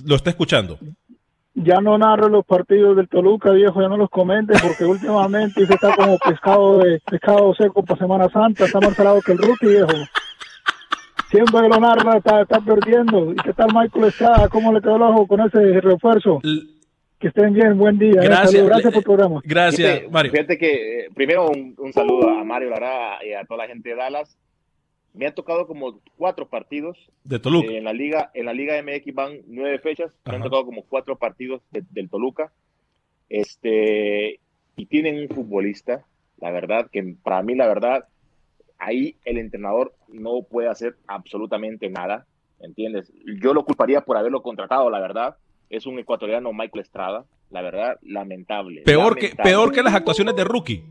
[0.07, 0.79] Lo está escuchando.
[1.55, 5.75] ya no narro los partidos del Toluca, viejo, ya no los comente, porque últimamente usted
[5.75, 9.67] está como pescado de pescado seco para Semana Santa, está más salado que el rookie,
[9.67, 9.93] viejo.
[11.33, 13.33] Siempre que lo narra está, está perdiendo.
[13.33, 14.49] ¿Y qué tal Michael Estrada?
[14.49, 16.39] ¿Cómo le quedó el ojo con ese refuerzo?
[16.45, 16.63] L-
[17.19, 18.21] Que estén bien, buen día.
[18.21, 18.25] eh.
[18.25, 18.65] Gracias.
[18.67, 19.41] Gracias por el programa.
[19.45, 20.33] Gracias, Fíjate, Mario.
[20.33, 23.89] Fíjate que eh, primero un, un saludo a Mario Lara y a toda la gente
[23.89, 24.37] de Dallas.
[25.15, 27.71] Me han tocado como cuatro partidos De Toluca.
[27.71, 28.31] Eh, en la liga.
[28.35, 30.13] En la liga MX van nueve fechas.
[30.27, 32.53] Me han tocado como cuatro partidos de- del Toluca.
[33.31, 34.41] Este
[34.77, 36.05] y tienen un futbolista,
[36.39, 38.05] la verdad que para mí la verdad
[38.83, 42.27] ahí el entrenador no puede hacer absolutamente nada,
[42.61, 43.13] ¿entiendes?
[43.41, 45.37] Yo lo culparía por haberlo contratado, la verdad.
[45.71, 48.83] Es un ecuatoriano Michael Estrada, la verdad, lamentable.
[48.83, 50.85] Peor que, peor que las actuaciones de Rookie.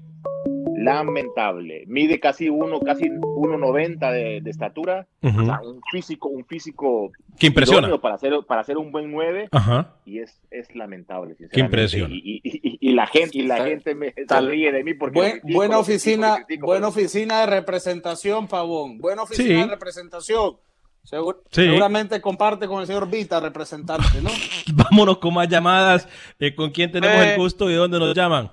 [0.77, 1.83] lamentable.
[1.87, 5.07] Mide casi uno, casi 1.90 de, de estatura.
[5.21, 7.95] O sea, un físico, un físico Que impresiona.
[7.99, 9.95] para hacer, para hacer un buen 9 Ajá.
[10.05, 11.55] y es, es lamentable, sinceramente.
[11.55, 12.11] Qué impresión.
[12.11, 14.83] Y, y- y- y la gente, y la Tal- gente me se tal- ríe de
[14.83, 18.97] mí porque Buen- lo critico, buena oficina, critico, buena pero- oficina de representación, Pavón.
[18.97, 19.55] Buena oficina Sí.
[19.55, 20.57] de representación.
[21.03, 21.63] Segur- Sí.
[21.63, 24.29] Seguramente comparte con el señor Vita, representante, ¿no?
[24.91, 26.07] Vámonos con más llamadas.
[26.39, 27.33] Eh, ¿Con quién tenemos Eh.
[27.33, 28.51] el gusto y de dónde nos llaman?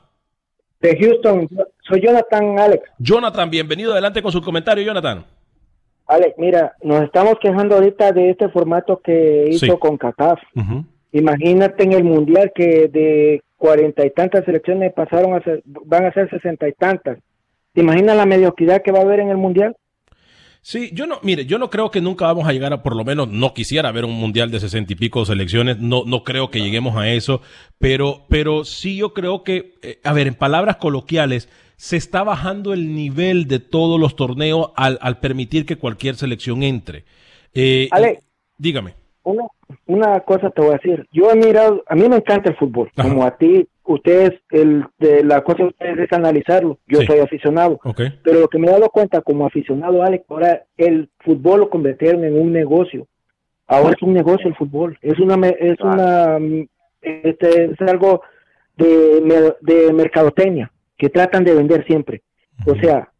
[0.80, 1.48] De Houston,
[1.86, 2.84] soy Jonathan Alex.
[2.98, 3.92] Jonathan, bienvenido.
[3.92, 5.26] Adelante con su comentario, Jonathan.
[6.06, 9.72] Alex, mira, nos estamos quejando ahorita de este formato que hizo Sí.
[9.78, 10.38] con CACAF.
[11.12, 16.12] Imagínate en el Mundial que de cuarenta y tantas selecciones pasaron a ser, van a
[16.12, 17.18] ser sesenta y tantas.
[17.72, 19.76] ¿Te imaginas la mediocridad que va a haber en el Mundial?
[20.60, 23.04] Sí, yo no, mire, yo no creo que nunca vamos a llegar a, por lo
[23.04, 26.60] menos, no quisiera ver un mundial de sesenta y pico selecciones, no, no creo que
[26.60, 27.40] lleguemos a eso,
[27.78, 32.72] pero, pero sí yo creo que, eh, a ver, en palabras coloquiales, se está bajando
[32.72, 37.04] el nivel de todos los torneos al, al permitir que cualquier selección entre.
[37.54, 38.20] Eh, Ale.
[38.58, 38.94] dígame.
[39.22, 39.44] Una,
[39.86, 41.06] una cosa te voy a decir.
[41.12, 42.90] Yo he mirado, a mí me encanta el fútbol.
[42.96, 43.08] Ajá.
[43.08, 46.78] Como a ti, ustedes, el, de la cosa de ustedes es analizarlo.
[46.86, 47.06] Yo Sí.
[47.06, 47.78] soy aficionado.
[48.22, 52.24] Pero lo que me he dado cuenta como aficionado, Alex, ahora el fútbol lo convirtieron
[52.24, 53.06] en un negocio.
[53.66, 54.98] Ahora es un negocio el fútbol.
[55.02, 56.38] Es una, me- es una,
[57.02, 58.22] este, es algo
[58.76, 62.22] de, de mercadotecnia que tratan de vender siempre.
[62.66, 63.10] O sea,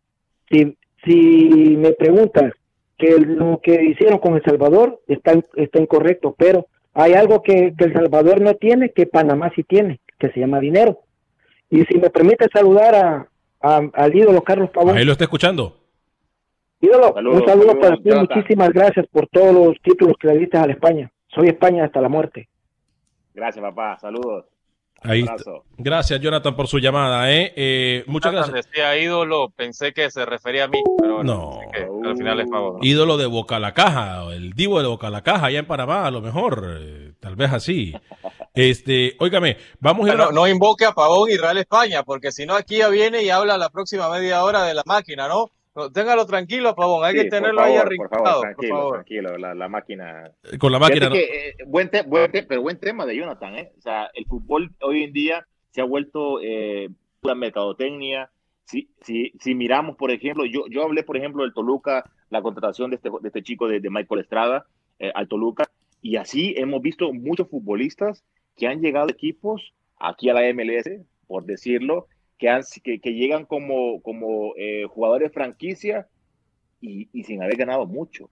[0.50, 2.52] si, si me preguntas
[2.98, 7.84] que lo que hicieron con El Salvador está, está incorrecto, pero hay algo que, que
[7.84, 10.98] El Salvador no tiene, que Panamá sí tiene, que se llama dinero.
[11.70, 13.28] Y si me permite saludar a,
[13.60, 14.96] a- al ídolo Carlos Pavón.
[14.96, 15.76] Ahí lo está escuchando.
[16.80, 20.38] Ídolo, Saludos, un saludo saludos, para ti, muchísimas gracias por todos los títulos que le
[20.38, 21.10] diste a la España.
[21.28, 22.48] Soy España hasta la muerte.
[23.34, 23.98] Gracias, papá.
[24.00, 24.46] Saludos.
[25.02, 25.24] Ahí.
[25.76, 27.30] Gracias, Jonathan, por su llamada.
[27.32, 27.52] ¿eh?
[27.56, 28.72] Eh, muchas Jonathan gracias.
[28.72, 31.60] decía ídolo, pensé que se refería a mí, pero bueno, No.
[31.72, 32.78] que al final es Pavón.
[32.78, 32.84] ¿no?
[32.84, 35.66] ídolo de Boca a la Caja, el divo de Boca a la Caja, allá en
[35.66, 37.94] Panamá, a lo mejor, eh, tal vez así.
[38.54, 42.44] Este, óigame, vamos a ir a Bueno, no invoque a Pavón Israel España, porque si
[42.44, 45.52] no aquí ya viene y habla la próxima media hora de la máquina, ¿no?
[45.92, 47.04] Téngalo tranquilo, Pavón.
[47.04, 50.32] Hay que tenerlo ahí arrincado, por favor, tranquilo, la, máquina.
[50.58, 51.10] Con la máquina.
[51.14, 53.72] Eh, buen, pero buen tema de Jonathan, ¿eh?
[53.78, 56.88] O sea, el fútbol hoy en día se ha vuelto eh,
[57.22, 58.30] una mercadotecnia.
[58.64, 62.90] Si, si, si miramos, por ejemplo, yo, yo hablé, por ejemplo, del Toluca, la contratación
[62.90, 64.66] de este, de este chico de, de Michael Estrada
[64.98, 65.64] eh, al Toluca,
[66.02, 68.24] y así hemos visto muchos futbolistas
[68.56, 70.90] que han llegado a equipos aquí a la MLS,
[71.26, 72.06] por decirlo,
[72.38, 76.08] que, han, que, que llegan como, como eh, jugadores franquicia
[76.80, 78.30] y, y, sin haber ganado mucho,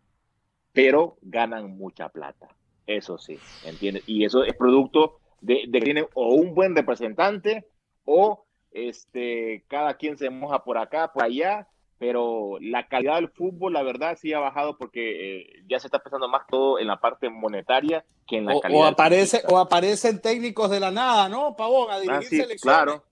[0.73, 2.49] pero ganan mucha plata.
[2.87, 4.05] Eso sí, ¿entiendes?
[4.07, 7.67] Y eso es producto de, de que tienen o un buen representante
[8.05, 11.67] o este, cada quien se moja por acá, por allá,
[11.99, 15.99] pero la calidad del fútbol, la verdad, sí ha bajado porque eh, ya se está
[15.99, 18.81] pensando más todo en la parte monetaria que en la o, calidad.
[18.81, 21.91] O, aparece, o aparecen técnicos de la nada, ¿no, Pavón?
[21.91, 22.63] A dirigir ah, sí, selecciones.
[22.63, 23.05] Claro.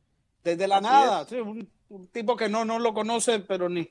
[0.45, 1.27] Desde la nada.
[1.27, 3.91] Sí, un, un, tipo que no, no lo conoce, pero ni.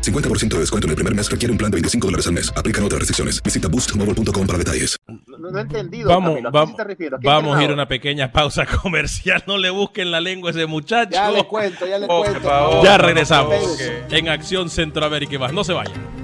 [0.00, 2.52] 50% de descuento en el primer mes requiere un plan de 25 dólares al mes.
[2.56, 3.42] Aplican otras restricciones.
[3.42, 4.96] Visita boostmobile.com para detalles.
[5.06, 6.08] No, no he entendido.
[6.08, 6.80] Vamos, Camilo, ¿a qué vamos?
[6.80, 9.42] ¿A qué vamos a ir a una pequeña pausa comercial.
[9.46, 11.10] No le busquen la lengua a ese muchacho.
[11.12, 12.40] Ya le cuento, ya le Oh, cuento.
[12.40, 12.84] favor.
[12.84, 13.78] Ya regresamos
[14.10, 15.52] en Acción Centroamérica y más.
[15.52, 16.23] No se vayan.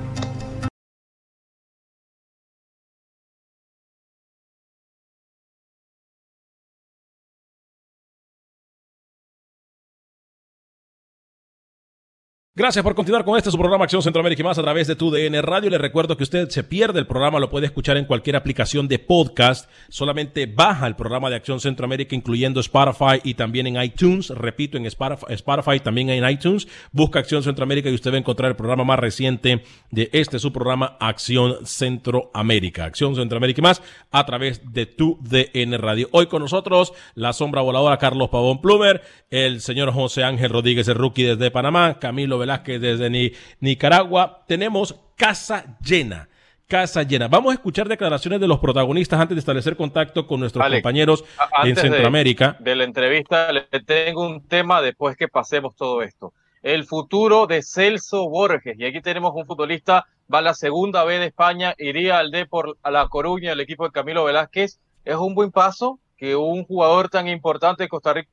[12.61, 15.11] Gracias por continuar con este su programa Acción Centroamérica y más a través de tu
[15.11, 15.71] DN Radio.
[15.71, 18.99] Le recuerdo que usted se pierde el programa, lo puede escuchar en cualquier aplicación de
[18.99, 19.71] podcast.
[19.89, 24.29] Solamente baja el programa de Acción Centroamérica, incluyendo Spotify y también en iTunes.
[24.29, 26.69] Repito, en Spotify, Spotify también en iTunes.
[26.93, 30.53] Busca Acción Centroamérica y usted va a encontrar el programa más reciente de este su
[30.53, 32.85] programa Acción Centroamérica.
[32.85, 36.11] Acción Centroamérica y más a través de tu DN Radio.
[36.13, 40.97] Hoy con nosotros la sombra voladora Carlos Pavón Plumer, el señor José Ángel Rodríguez, el
[40.97, 44.45] rookie desde Panamá, Camilo Velázquez desde Ni- Nicaragua.
[44.47, 46.29] Tenemos casa llena.
[46.67, 47.27] Casa llena.
[47.27, 51.25] Vamos a escuchar declaraciones de los protagonistas antes de establecer contacto con nuestros Alex, compañeros
[51.65, 52.57] en de- Centroamérica.
[52.61, 56.33] De la entrevista le tengo un tema después que pasemos todo esto.
[56.63, 58.79] El futuro de Celso Borges.
[58.79, 62.77] Y aquí tenemos un futbolista, va a la segunda vez de España, iría al Depor
[62.83, 64.79] a La Coruña, el equipo de Camilo Velázquez.
[65.05, 68.29] Es un buen paso que un jugador tan importante de Costa Rica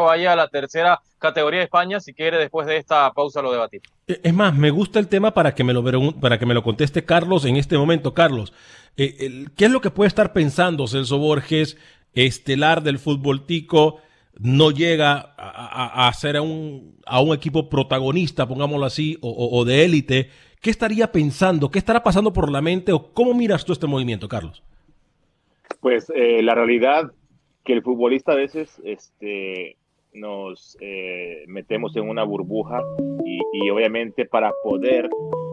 [0.00, 2.00] vaya a la tercera categoría de España.
[2.00, 3.86] Si quiere, después de esta pausa lo debatimos.
[4.06, 5.82] Eh, Es más, me gusta el tema para que me lo,
[6.20, 8.14] para que me lo conteste Carlos en este momento.
[8.14, 8.52] Carlos,
[8.96, 11.76] eh, el- ¿qué es lo que puede estar pensando Celso Borges,
[12.14, 13.98] estelar del fútbol tico?
[14.38, 19.28] No llega a, a- a ser a un, a un equipo protagonista, pongámoslo así, o,
[19.30, 20.30] o- o de élite.
[20.60, 21.70] ¿Qué estaría pensando?
[21.70, 22.92] ¿Qué estará pasando por la mente?
[22.92, 24.62] ¿O cómo miras tú este movimiento, Carlos?
[25.80, 27.12] Pues eh, la realidad
[27.64, 29.76] que el futbolista a veces este,
[30.12, 32.82] nos eh, metemos en una burbuja
[33.24, 35.08] y, y obviamente para poder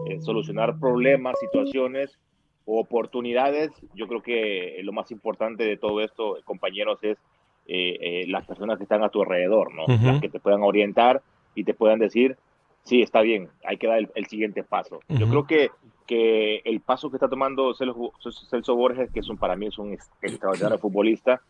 [0.06, 2.18] eh, solucionar problemas, situaciones
[2.66, 7.18] o oportunidades, yo creo que lo más importante de todo esto, compañeros, es
[7.66, 9.84] eh, eh, las personas que están a tu alrededor, ¿no?
[9.84, 10.06] Ujú.
[10.06, 11.22] Las que te puedan orientar
[11.54, 12.36] y te puedan decir,
[12.84, 15.00] sí, está bien, hay que dar el, el siguiente paso.
[15.08, 15.30] Yo Ujú.
[15.30, 15.70] creo que,
[16.06, 18.12] que el paso que está tomando Celso,
[18.48, 21.40] Celso Borges, que es un, para mí es un ex- extraordinario futbolista,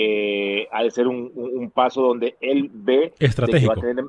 [0.00, 3.72] eh, ha de ser un, un- un paso donde él ve que Estratégico.
[3.74, 4.04] va a tener,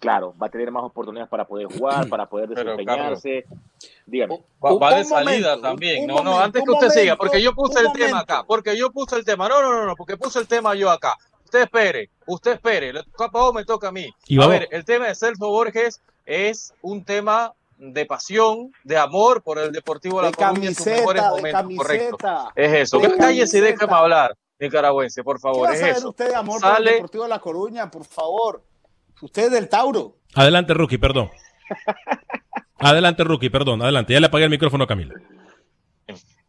[0.00, 3.44] claro, va a tener más oportunidades para poder jugar, para poder Pero, desempeñarse.
[4.06, 4.40] Dígame.
[4.64, 6.00] Va, de salida momento, también.
[6.02, 8.90] un no, no, antes que usted siga, porque yo puse el tema acá, porque yo
[8.90, 9.46] puse el tema.
[9.48, 11.14] No, no, no, no, porque puse el tema yo acá.
[11.44, 12.92] Usted espere, usted espere.
[12.94, 14.08] Le toca a Pau, me toca a mí.
[14.26, 18.96] Y a vamos- ver, el tema de Celso Borges es un tema de pasión, de
[18.96, 22.16] amor por el Deportivo de La Coruña en sus mejores camiseta, de momentos, correcto.
[22.16, 22.52] camiseta.
[22.56, 22.98] Es eso.
[22.98, 25.66] De Cállese y déjame hablar, nicaragüense, por ¿Qué favor.
[25.66, 26.08] va a Es saber eso.
[26.10, 28.62] usted de amor por el Sale, Deportivo de La Coruña, por favor?
[29.20, 30.16] Usted es del Tauro.
[30.34, 31.30] Adelante, Rookie, perdón.
[32.78, 33.82] Adelante, Rookie, perdón.
[33.82, 34.12] Adelante.
[34.12, 35.14] Ya le apagué el micrófono a Camilo.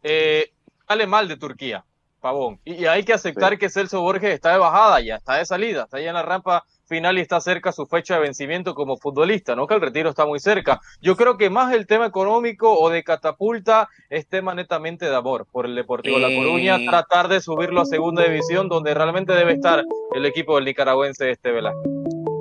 [0.02, 0.52] eh,
[0.86, 1.84] sale mal de Turquía,
[2.20, 2.60] Pavón.
[2.64, 5.84] Y, y hay que aceptar que Celso Borges está de bajada ya, está de salida,
[5.84, 9.54] está ya en la rampa final y está cerca su fecha de vencimiento como futbolista,
[9.56, 9.66] ¿no?
[9.66, 10.80] Que el retiro está muy cerca.
[11.00, 15.46] Yo creo que más el tema económico o de catapulta es tema netamente de amor
[15.50, 16.86] por el Deportivo La Coruña, Eh.
[16.88, 19.82] tratar de subirlo a segunda división donde realmente debe estar
[20.14, 21.90] el equipo del nicaragüense este Velázquez.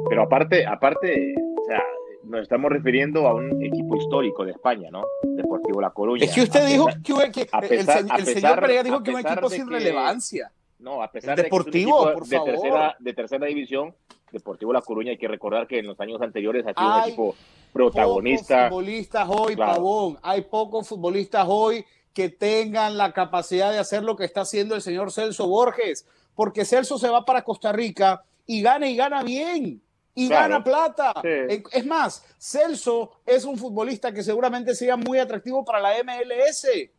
[0.10, 1.84] Pero aparte, aparte, o sea,
[2.24, 5.04] nos estamos refiriendo a un equipo histórico de España, ¿no?
[5.24, 6.24] Deportivo La Coruña.
[6.26, 9.04] Es que usted A dijo pesar- que, que a el, pesar- a el señor dijo
[9.04, 10.52] que un equipo sin que- relevancia.
[10.78, 12.52] No, a pesar El de que es un Deportivo, equipo por de favor.
[12.52, 13.96] tercera, de tercera división,
[14.36, 17.08] Deportivo La Coruña, hay que recordar que en los años anteriores ha sido un Hay
[17.10, 17.36] equipo
[17.74, 18.56] protagonista.
[18.56, 19.72] Pocos futbolistas hoy, Claro.
[19.74, 20.20] Pavón.
[20.22, 24.82] Hay pocos futbolistas hoy que tengan la capacidad de hacer lo que está haciendo el
[24.82, 26.06] señor Celso Borges.
[26.36, 29.82] Porque Celso se va para Costa Rica y gana y gana bien.
[30.14, 30.50] Y Claro.
[30.54, 31.14] gana plata.
[31.22, 31.28] Sí.
[31.50, 36.92] En- Es más, Celso es un futbolista que seguramente sería muy atractivo para la MLS.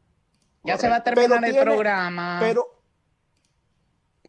[0.64, 2.38] Ya se va a Pero terminar el tiene- programa.
[2.40, 2.66] Pero.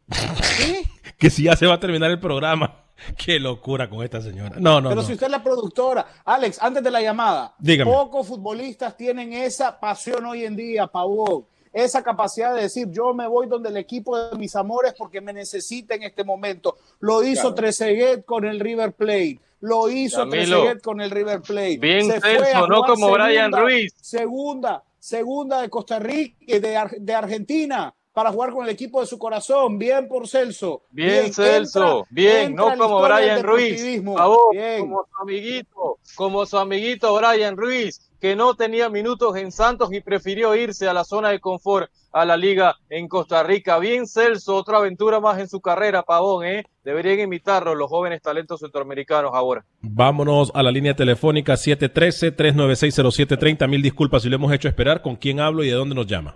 [0.42, 0.84] ¿Sí?
[1.18, 2.84] Que si ya se va a terminar el programa.
[3.18, 4.56] Qué locura con esta señora.
[4.60, 5.08] No, no, Pero no.
[5.08, 7.92] si usted es la productora, Alex, antes de la llamada, Dígame.
[7.92, 13.28] pocos futbolistas tienen esa pasión hoy en día, Pavón, esa capacidad de decir, yo me
[13.28, 16.78] voy donde el equipo de mis amores porque me necesita en este momento.
[17.00, 17.56] Lo hizo Claro.
[17.56, 19.40] Trezeguet con el River Plate.
[19.60, 20.58] Lo hizo Camilo.
[20.62, 21.78] Trezeguet con el River Plate.
[21.78, 23.94] Bien Se fue Celso, a no como Brian Ruiz.
[24.02, 29.20] Segunda, segunda de Costa Rica, de, de Argentina, para jugar con el equipo de su
[29.20, 29.78] corazón.
[29.78, 30.82] Bien por Celso.
[30.90, 34.80] Bien, Celso, entra- bien, entra no como Brian Ruiz, favor, Bien.
[34.80, 40.02] como su amiguito, como su amiguito Brian Ruiz, que no tenía minutos en Santos y
[40.02, 43.78] prefirió irse a la zona de confort a la liga en Costa Rica.
[43.78, 46.64] Bien, Celso, otra aventura más en su carrera, Pavón, ¿eh?
[46.84, 49.64] Deberían imitarlo los jóvenes talentos centroamericanos ahora.
[49.82, 53.68] Vámonos a la línea telefónica 713-396-0730.
[53.68, 55.04] Mil disculpas si lo hemos hecho esperar.
[55.04, 56.36] ¿Con quién hablo y de dónde nos llama?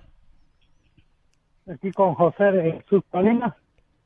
[1.67, 3.54] Aquí con José de Colinas,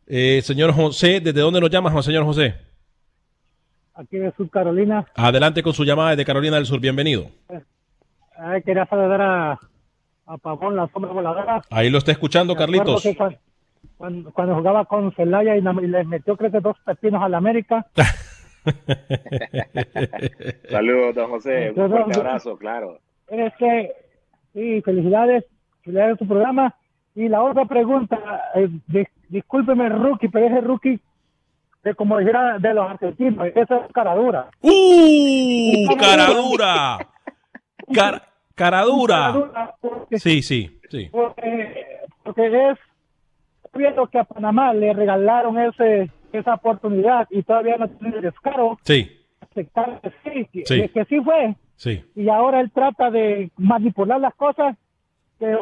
[0.08, 2.56] Eh, señor José, ¿desde dónde nos llama, señor José?
[3.96, 5.06] aquí de Sur Carolina.
[5.15, 6.80] Adelante con su llamada desde Carolina del Sur.
[6.82, 7.28] Bienvenido.
[8.38, 9.60] Ay, quería saludar a,
[10.26, 11.62] a Pavón, la sombra voladora.
[11.70, 13.08] Ahí lo está escuchando, Carlitos.
[13.98, 17.86] Cuando, cuando jugaba con Celaya y, y les metió creo que dos pepinos al América.
[20.70, 21.72] Saludos, don José.
[21.76, 23.00] Un fuerte abrazo, claro.
[23.28, 23.94] Este,
[24.54, 25.46] sí, felicidades,
[25.84, 26.76] felicidades a tu programa.
[27.15, 28.17] Y la otra pregunta,
[28.56, 30.99] eh, dis- discúlpeme, rookie, pero ese rookie,
[31.84, 34.47] de como dijera de los argentinos, esa es cara dura.
[34.62, 35.95] ¡Uh!
[35.97, 36.97] ¡Cara dura!
[37.93, 38.23] Cara,
[38.56, 39.15] cara dura.
[39.15, 41.10] Cara dura, porque- Sí, sí, sí.
[41.12, 41.86] porque,
[42.23, 42.78] porque es
[43.73, 48.78] viendo que a Panamá le regalaron ese esa oportunidad y todavía no tiene el descaro
[48.84, 50.89] Sí, aceptar que sí, que, Sí.
[50.89, 52.04] que sí fue sí.
[52.15, 54.75] y ahora él trata de manipular las cosas
[55.39, 55.54] que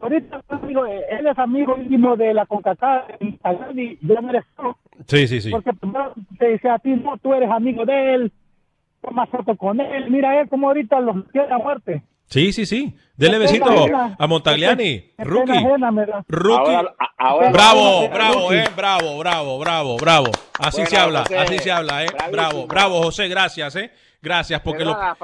[0.00, 3.38] ahorita amigo, él es amigo íntimo de la CONCACAF y
[4.06, 4.74] yo no eres tú,
[5.06, 5.50] Sí, sí, sí.
[5.50, 8.32] porque primero te dice a ti no tú eres amigo de él
[9.00, 12.94] toma foto con él mira él como ahorita los quiere a muerte Sí, sí, sí.
[13.14, 13.66] Dele besito
[14.18, 15.12] a Montagliani.
[15.18, 15.52] Rookie.
[15.52, 16.24] ajena me da.
[16.26, 16.72] Rookie.
[17.52, 20.26] Bravo, bravo, eh, bravo, bravo, bravo, bravo.
[20.58, 22.06] Así Bueno, se habla, José, así se habla, eh.
[22.06, 22.32] bravísimo.
[22.32, 23.90] Bravo, bravo, José, gracias, eh.
[24.22, 25.14] Gracias, porque lo, Nada,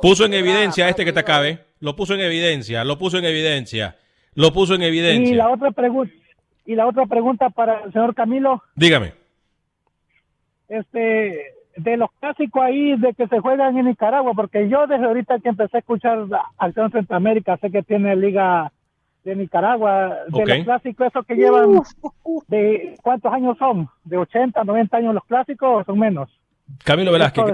[0.00, 1.58] puso en evidencia este que te acabe.
[1.80, 3.96] Lo puso en evidencia, lo puso en evidencia.
[4.34, 5.48] Lo puso en y la evidencia.
[5.48, 6.12] otra pregunta
[6.66, 9.14] y la otra pregunta para el señor Camilo Dígame.
[10.68, 15.38] este de los clásicos ahí de que se juegan en Nicaragua, porque yo desde ahorita
[15.38, 16.26] que empecé a escuchar
[16.58, 18.72] Acción Centroamérica, sé que tiene liga
[19.24, 21.80] de Nicaragua, de los clásicos, esos que llevan,
[22.48, 23.88] de ¿cuántos años son?
[24.04, 26.39] ¿De 80, 90 años los clásicos o son menos?
[26.84, 27.44] Camilo Velázquez,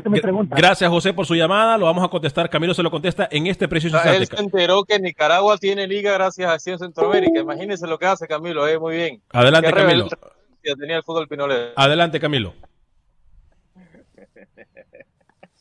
[0.50, 1.76] gracias José por su llamada.
[1.78, 2.48] Lo vamos a contestar.
[2.48, 4.36] Camilo se lo contesta en este preciso sea, él instante.
[4.36, 7.40] se enteró que Nicaragua tiene liga gracias a Acción Centroamérica.
[7.40, 9.22] Imagínense lo que hace Camilo, eh, muy bien.
[9.30, 10.08] Adelante, Qué Camilo.
[10.78, 11.72] tenía el fútbol pinolero.
[11.76, 12.54] Adelante, Camilo.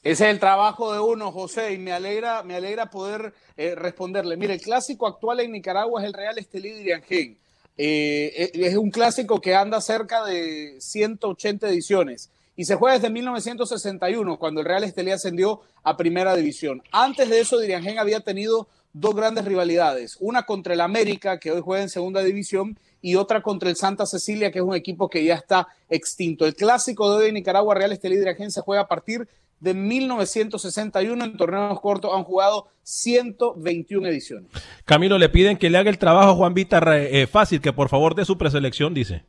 [0.05, 4.37] Ese es el trabajo de uno, José, y me alegra, me alegra poder eh, responderle.
[4.37, 6.93] Mire, el clásico actual en Nicaragua es el Real Estelí de.
[6.93, 7.39] Eh,
[7.77, 14.37] eh, es un clásico que anda cerca de 180 ediciones y se juega desde 1961,
[14.37, 16.81] cuando el Real Estelí ascendió a Primera División.
[16.91, 21.61] Antes de eso, Diriangén había tenido dos grandes rivalidades, una contra el América, que hoy
[21.61, 25.23] juega en Segunda División, y otra contra el Santa Cecilia, que es un equipo que
[25.23, 26.45] ya está extinto.
[26.45, 29.27] El clásico de hoy en Nicaragua, Real Estelí Diriangén, se juega a partir
[29.59, 34.49] de 1961 en torneos cortos han jugado 121 ediciones.
[34.85, 37.89] Camilo, le piden que le haga el trabajo a Juan Vita eh, fácil, que por
[37.89, 39.23] favor de su preselección, dice.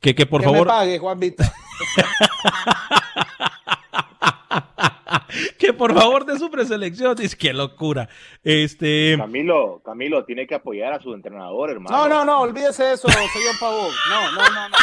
[0.00, 0.66] Que, que por que favor.
[0.66, 1.44] me pague, Juan Vita.
[5.58, 8.08] que por favor de su preselección, dice, qué locura.
[8.42, 9.16] Este.
[9.18, 11.96] Camilo, Camilo, tiene que apoyar a su entrenador, hermano.
[11.96, 13.92] No, no, no, olvídese de eso, señor Pavón.
[14.10, 14.76] No, no, no, no.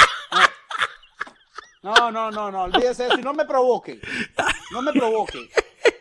[1.84, 4.00] No, no, no, no, olvídese de eso y no me provoque.
[4.72, 5.50] No me provoque.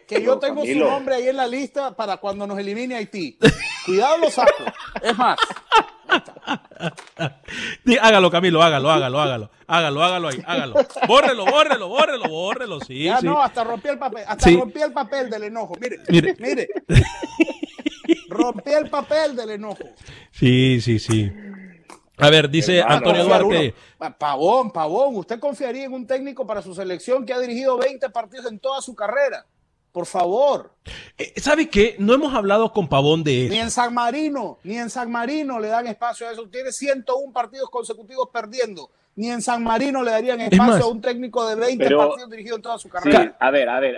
[0.09, 0.87] Que yo tengo Camilo.
[0.87, 3.39] su nombre ahí en la lista para cuando nos elimine Haití.
[3.85, 4.65] Cuidado, lo saco.
[5.03, 5.37] Es más,
[8.03, 9.51] Hágalo, Camilo, hágalo, hágalo, hágalo.
[9.67, 10.75] Hágalo, hágalo ahí, hágalo.
[11.09, 13.05] Bórrelo, bórrelo, bórrelo, bórrelo, sí.
[13.05, 13.27] Ya sí.
[13.27, 14.57] no, hasta rompí el papel, hasta Sí.
[14.57, 15.75] rompí el papel del enojo.
[15.81, 16.37] Mire, Mire.
[16.39, 16.69] mire.
[18.29, 19.85] rompí el papel del enojo.
[20.31, 21.33] Sí, sí, sí.
[22.19, 23.75] A ver, dice Hermano, Antonio Duarte.
[23.99, 24.15] uno.
[24.19, 28.47] Pavón, Pavón, ¿usted confiaría en un técnico para su selección que ha dirigido 20 partidos
[28.47, 29.47] en toda su carrera?
[29.95, 30.73] Por favor.
[31.17, 31.95] Eh, ¿Sabe qué?
[32.01, 33.63] No hemos hablado con Pavón de Ni eso.
[33.63, 36.49] en San Marino, ni en San Marino le dan espacio a eso.
[36.49, 38.91] Tiene 101 partidos consecutivos perdiendo.
[39.15, 42.29] Ni en San Marino le darían espacio más, a un técnico de 20 pero- partidos
[42.29, 43.37] dirigidos en toda su Sí, carrera.
[43.39, 43.97] a ver, a ver.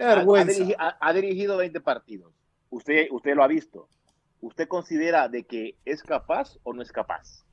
[1.00, 2.30] Ha dirigido 20 partidos.
[2.68, 3.88] Usted, usted lo ha visto.
[4.42, 7.45] ¿Usted considera de que es capaz o no es capaz?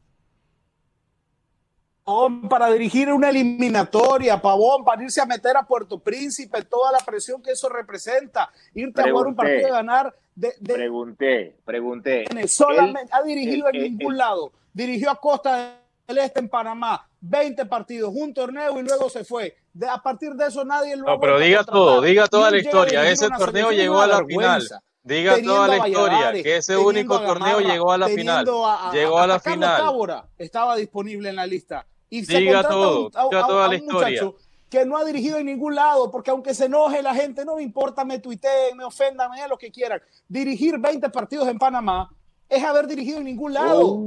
[2.05, 6.99] Pavón para dirigir una eliminatoria, Pavón para irse a meter a Puerto Príncipe, toda la
[6.99, 9.43] presión que eso representa, irte a jugar un Pregunté.
[9.61, 12.25] partido y ganar de, de- Pregunté, pregunté.
[12.47, 16.49] solamente, Él- ha dirigido él- en él- ningún lado, dirigió a Costa del Este en
[16.49, 19.55] Panamá, 20 partidos, un torneo y luego se fue.
[19.73, 23.09] De, a partir de eso nadie lo No, pero diga todo, diga toda la historia.
[23.09, 24.61] Ese torneo llegó a la final.
[25.03, 28.43] Diga toda la historia, que ese único torneo llegó a la final.
[28.45, 29.77] teniendo a- a- Llegó a la final.
[29.81, 31.85] Tábora estaba disponible en la lista.
[32.15, 34.21] Y se Diga todo, a un- a, diga a- toda a la historia.
[34.23, 34.35] muchacho
[34.69, 37.61] que no ha dirigido en ningún lado, porque aunque se enoje la gente, no me
[37.63, 40.01] importa, me tuiteen, me ofendan, me digan lo que quieran.
[40.27, 42.09] Dirigir 20 partidos en Panamá
[42.49, 43.99] es haber dirigido en ningún lado.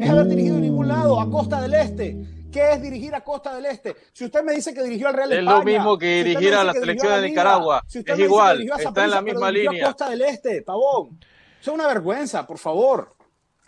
[0.00, 2.16] Es haber dirigido en ningún lado, a Costa del Este.
[2.52, 3.94] ¿Qué es dirigir a Costa del Este?
[4.12, 6.54] Si usted me dice que dirigió al Real Es España, lo mismo que si dirigir
[6.54, 7.82] a la selección de Nicaragua.
[7.86, 9.86] si usted Es igual, dirigió a está en la misma dirigió a línea.
[9.88, 11.18] Costa del Este, pavón.
[11.60, 13.15] Eso es una vergüenza, por favor.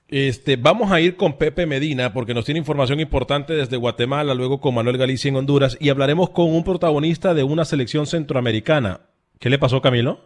[0.09, 4.59] Este, vamos a ir con Pepe Medina porque nos tiene información importante desde Guatemala, luego
[4.59, 9.03] con Manuel Galicia en Honduras y hablaremos con un protagonista de una selección centroamericana.
[9.39, 10.21] ¿Qué le pasó, Camilo?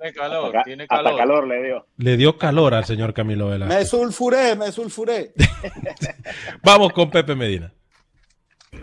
[0.00, 1.46] Tiene calor, Hasta, tiene hasta calor.
[1.46, 1.86] le dio.
[1.96, 3.88] Le dio calor al señor Camilo Me Velázquez.
[3.88, 5.32] sulfuré, me sulfuré.
[6.62, 7.72] Vamos con Pepe Medina.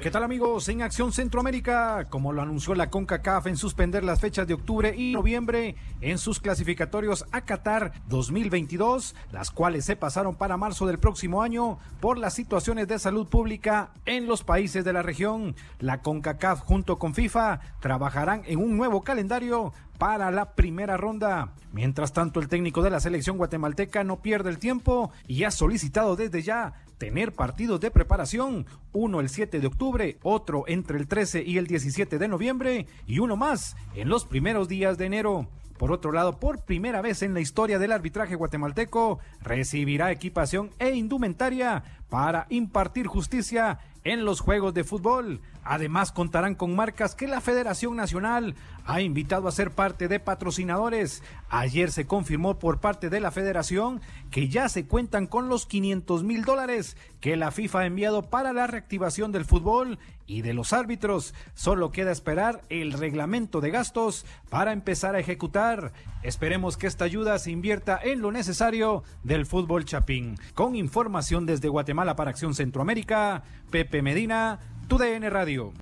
[0.01, 0.69] ¿Qué tal amigos?
[0.69, 5.13] En Acción Centroamérica, como lo anunció la CONCACAF en suspender las fechas de octubre y
[5.13, 11.41] noviembre en sus clasificatorios a Qatar 2022, las cuales se pasaron para marzo del próximo
[11.41, 15.55] año por las situaciones de salud pública en los países de la región.
[15.79, 21.53] La CONCACAF junto con FIFA trabajarán en un nuevo calendario para la primera ronda.
[21.71, 26.15] Mientras tanto, el técnico de la selección guatemalteca no pierde el tiempo y ha solicitado
[26.15, 31.43] desde ya tener partidos de preparación, uno el 7 de octubre, otro entre el 13
[31.43, 35.47] y el 17 de noviembre y uno más en los primeros días de enero.
[35.77, 40.91] Por otro lado, por primera vez en la historia del arbitraje guatemalteco, recibirá equipación e
[40.91, 45.41] indumentaria para impartir justicia en los juegos de fútbol.
[45.63, 51.23] Además, contarán con marcas que la Federación Nacional ha invitado a ser parte de patrocinadores.
[51.49, 53.99] Ayer se confirmó por parte de la Federación
[54.29, 56.95] que ya se cuentan con los 500 mil dólares
[57.25, 59.97] que la FIFA ha enviado para la reactivación del fútbol
[60.27, 61.33] y de los árbitros.
[61.55, 65.91] Solo queda esperar el reglamento de gastos para empezar a ejecutar.
[66.21, 70.35] Esperemos que esta ayuda se invierta en lo necesario del fútbol chapín.
[70.53, 75.73] Con información desde Guatemala para Acción Centroamérica, Pepe Medina, TUDN Radio.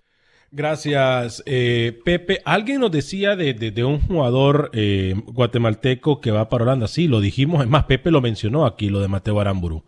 [0.50, 2.39] Gracias, eh, Pepe.
[2.46, 6.88] Alguien nos decía de, un jugador eh, guatemalteco que va para Holanda.
[6.88, 7.64] Sí, lo dijimos.
[7.64, 9.84] Es más, Pepe lo mencionó aquí, lo de Mateo Aramburu.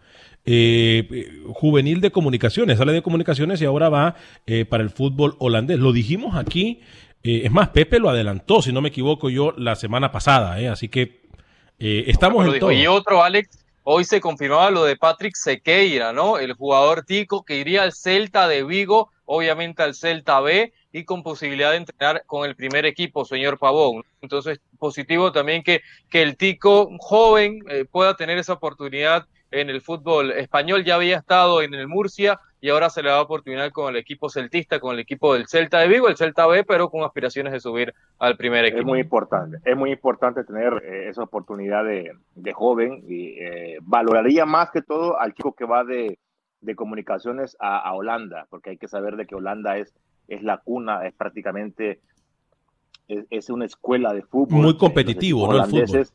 [0.48, 4.16] Eh, juvenil de comunicaciones, sale de comunicaciones y ahora va
[4.46, 5.80] eh, para el fútbol holandés.
[5.80, 6.82] Lo dijimos aquí.
[7.24, 10.62] eh, es más, Pepe lo adelantó, si no me equivoco yo, la semana pasada.
[10.62, 11.22] eh, así que
[11.80, 12.72] eh, estamos Lo en todo.
[12.72, 16.38] Y otro, Alex, hoy se confirmaba lo de Patrick Sequeira, ¿no?
[16.38, 21.24] El jugador tico que iría al Celta de Vigo, obviamente al Celta B, y con
[21.24, 24.04] posibilidad de entrenar con el primer equipo, señor Pavón.
[24.22, 29.82] Entonces, positivo también que, que el tico joven eh, pueda tener esa oportunidad en el
[29.82, 30.84] fútbol español.
[30.84, 34.28] Ya había estado en el Murcia y ahora se le da oportunidad con el equipo
[34.28, 37.60] celtista, con el equipo del Celta de Vigo, el Celta B, pero con aspiraciones de
[37.60, 38.80] subir al primer equipo.
[38.80, 43.78] Es muy importante, es muy importante tener eh, esa oportunidad de, de joven y eh,
[43.82, 46.18] valoraría más que todo al chico que va de,
[46.62, 49.94] de comunicaciones a, a Holanda, porque hay que saber de que Holanda es,
[50.28, 52.00] es la cuna, es prácticamente,
[53.08, 54.64] es, es una escuela de fútbol.
[54.64, 55.64] Muy competitivo, ¿no?
[55.64, 56.08] El fútbol.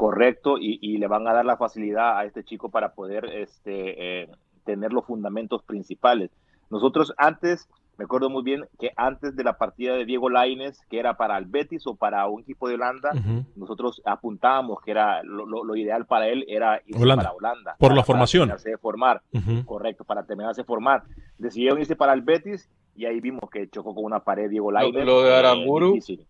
[0.00, 4.22] Correcto, y, y le van a dar la facilidad a este chico para poder este,
[4.22, 4.28] eh,
[4.64, 6.30] tener los fundamentos principales.
[6.70, 10.98] Nosotros antes, me acuerdo muy bien que antes de la partida de Diego Laines, que
[11.00, 13.10] era para el Betis o para un equipo de Holanda,
[13.56, 17.22] nosotros apuntábamos que era lo, lo- lo ideal para él era irse Holanda.
[17.24, 17.70] para Holanda.
[17.78, 18.40] Por para- la para formación.
[18.48, 19.20] terminarse de formar.
[19.66, 21.02] Correcto, para terminarse de formar.
[21.36, 25.04] Decidieron irse para el Betis y ahí vimos que chocó con una pared Diego Laines.
[25.04, 25.88] lo de eh, Aramburu.
[25.92, 26.26] difícil.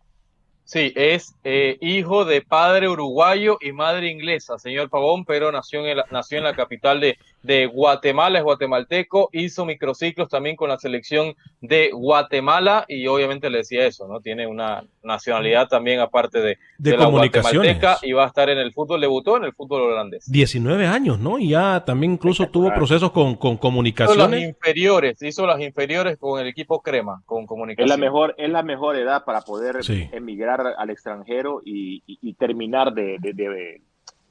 [0.70, 5.98] Sí, es eh, hijo de padre uruguayo y madre inglesa, señor Pavón, pero nació en,
[6.12, 11.34] nació en la capital de, de Guatemala, es guatemalteco, hizo microciclos también con la selección
[11.60, 14.20] de Guatemala y obviamente le decía eso, ¿no?
[14.20, 17.74] Tiene una nacionalidad también aparte de, De la comunicaciones.
[17.76, 20.30] guatemalteca y va a estar en el fútbol, debutó en el fútbol holandés.
[20.30, 21.38] 19 años, ¿no?
[21.38, 24.48] Y ya también incluso tuvo procesos con, con Hizo las comunicaciones.
[24.48, 27.88] inferiores, hizo las inferiores con el equipo Crema, con Es comunicación.
[27.88, 30.08] la mejor, es la mejor edad para poder Sí.
[30.12, 33.32] emigrar al extranjero y, y- y terminar de, de,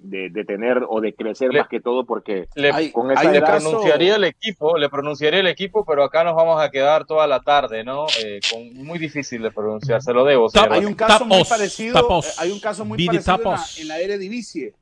[0.02, 3.46] de- de- tener o de crecer Le- más que todo porque Le, con esa edad
[3.46, 7.28] caso- pronunciaría el equipo, le pronunciaría el equipo, pero acá nos vamos a quedar toda
[7.28, 8.06] la tarde, ¿no?
[8.24, 10.48] Eh, con muy difícil de pronunciar, se lo debo.
[10.70, 12.28] Hay un caso muy Tapos, parecido, tapos.
[12.28, 14.74] eh, hay un caso muy Vidi parecido en la, en la Eredivisie,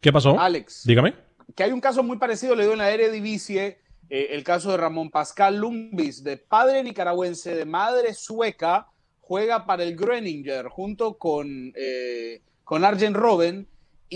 [0.00, 0.38] ¿Qué pasó?
[0.38, 0.82] Alex.
[0.86, 1.14] Dígame.
[1.56, 3.78] que hay un caso muy parecido, le digo en la Eredivisie,
[4.10, 8.86] eh, el caso de Ramón Pascal Lumbis, de padre nicaragüense, de madre sueca,
[9.20, 13.66] juega para el Groninger junto con, eh, con Arjen Robben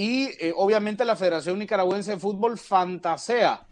[0.01, 3.67] y eh, obviamente la Federación Nicaragüense de Fútbol fantasea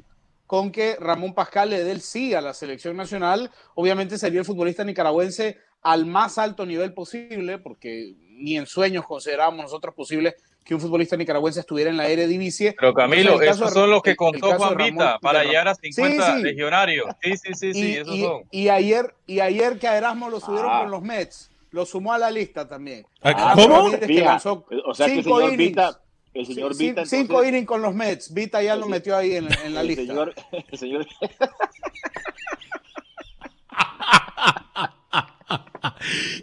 [0.47, 3.51] con que Ramón Pascal le dé el sí a la selección nacional.
[3.74, 9.62] Obviamente sería el futbolista nicaragüense al más alto nivel posible, porque ni en sueños considerábamos
[9.64, 12.74] nosotros posible que un futbolista nicaragüense estuviera en la Eredivisie.
[12.79, 15.74] Pero Camilo, Entonces, esos de- son los que contó Juan Vita Ramón- para llegar a
[15.77, 16.43] Sí, 50 sí.
[16.43, 17.07] legionarios.
[17.22, 18.43] Sí, sí, sí, sí, y, esos y- son.
[18.51, 20.79] y ayer, y ayer que a Erasmo lo subieron Ah.
[20.81, 23.07] con los Mets, lo sumó a la lista también.
[23.22, 23.99] Ah, Erasmo ¿cómo?
[24.01, 25.59] Que lanzó o sea que el señor innings.
[25.59, 26.01] Vita,
[26.39, 28.32] el señor Sí, Vita, cinco innings con los Mets.
[28.32, 28.91] Vita ya lo Sí.
[28.91, 30.03] metió ahí en, en la el lista.
[30.03, 30.34] señor,
[30.70, 31.07] el señor,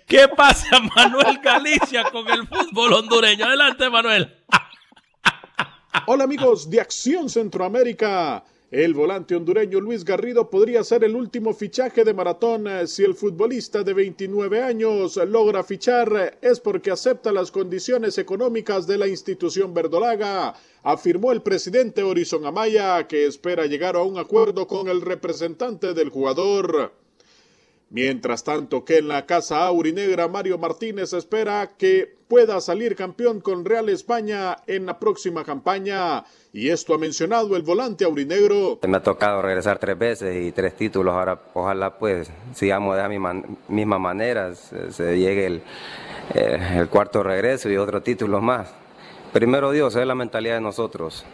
[0.08, 3.46] ¿Qué pasa, Manuel Galicia, con el fútbol hondureño?
[3.46, 4.36] Adelante, Manuel.
[6.08, 8.44] Hola amigos de Acción Centroamérica.
[8.74, 13.14] El volante hondureño Luis Garrido podría ser el último fichaje de maratón eh, si el
[13.14, 19.08] futbolista de 29 años logra fichar eh, es porque acepta las condiciones económicas de la
[19.08, 25.02] institución verdolaga, afirmó el presidente Horizon Amaya que espera llegar a un acuerdo con el
[25.02, 27.03] representante del jugador.
[27.94, 33.64] Mientras tanto que en la Casa Aurinegra Mario Martínez espera que pueda salir campeón con
[33.64, 36.24] Real España en la próxima campaña.
[36.52, 38.80] Y esto ha mencionado el volante aurinegro.
[38.88, 41.14] Me ha tocado regresar tres veces y tres títulos.
[41.14, 45.62] Ahora, ojalá pues sigamos de la misma, misma manera, se, se llegue el,
[46.34, 48.74] eh, cuarto regreso y otro título más.
[49.34, 51.26] Primero Dios, es la mentalidad de nosotros.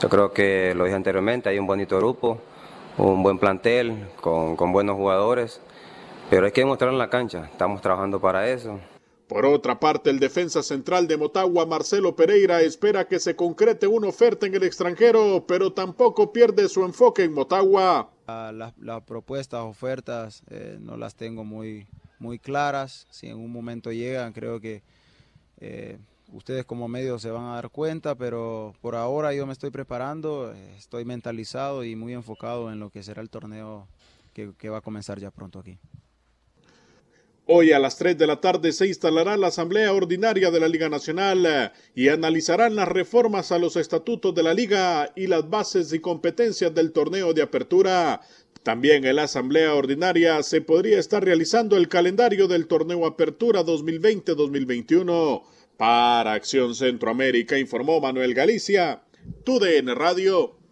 [0.00, 2.38] Yo creo que lo dije anteriormente, hay un bonito grupo,
[2.98, 5.60] un buen plantel con buenos jugadores,
[6.30, 7.48] pero hay que demostrar en la cancha.
[7.50, 8.80] Estamos trabajando para eso.
[9.28, 14.08] Por otra parte, el defensa central de Motagua, Marcelo Pereira, espera que se concrete una
[14.08, 18.10] oferta en el extranjero, pero tampoco pierde su enfoque en Motagua.
[18.26, 21.86] Las, las propuestas, ofertas, eh, no las tengo muy,
[22.18, 23.06] muy claras.
[23.10, 24.82] Si en un momento llegan, creo que
[25.58, 25.98] eh,
[26.30, 30.52] ustedes como medios se van a dar cuenta, pero por ahora yo me estoy preparando,
[30.52, 33.88] eh, estoy mentalizado y muy enfocado en lo que será el torneo
[34.34, 35.78] que, que va a comenzar ya pronto aquí.
[37.46, 40.88] Hoy a las 3 de la tarde se instalará la Asamblea Ordinaria de la Liga
[40.88, 45.98] Nacional y analizarán las reformas a los estatutos de la Liga y las bases y
[45.98, 48.22] competencias del torneo de apertura.
[48.62, 55.42] También en la Asamblea Ordinaria se podría estar realizando el calendario del torneo Apertura 2020-2021.
[55.76, 59.02] Para Acción Centroamérica informó Manuel Galicia,
[59.44, 60.63] TUDN Radio.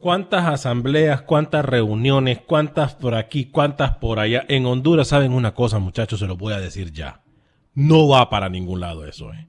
[0.00, 4.44] ¿Cuántas asambleas, cuántas reuniones, cuántas por aquí, cuántas por allá?
[4.48, 7.20] En Honduras saben una cosa, muchachos, se los voy a decir ya.
[7.74, 9.48] No va para ningún lado eso, ¿eh?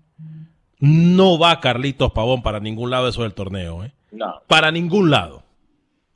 [0.80, 3.94] No va Carlitos Pavón para ningún lado eso del torneo, ¿eh?
[4.12, 5.44] no, Para ningún lado.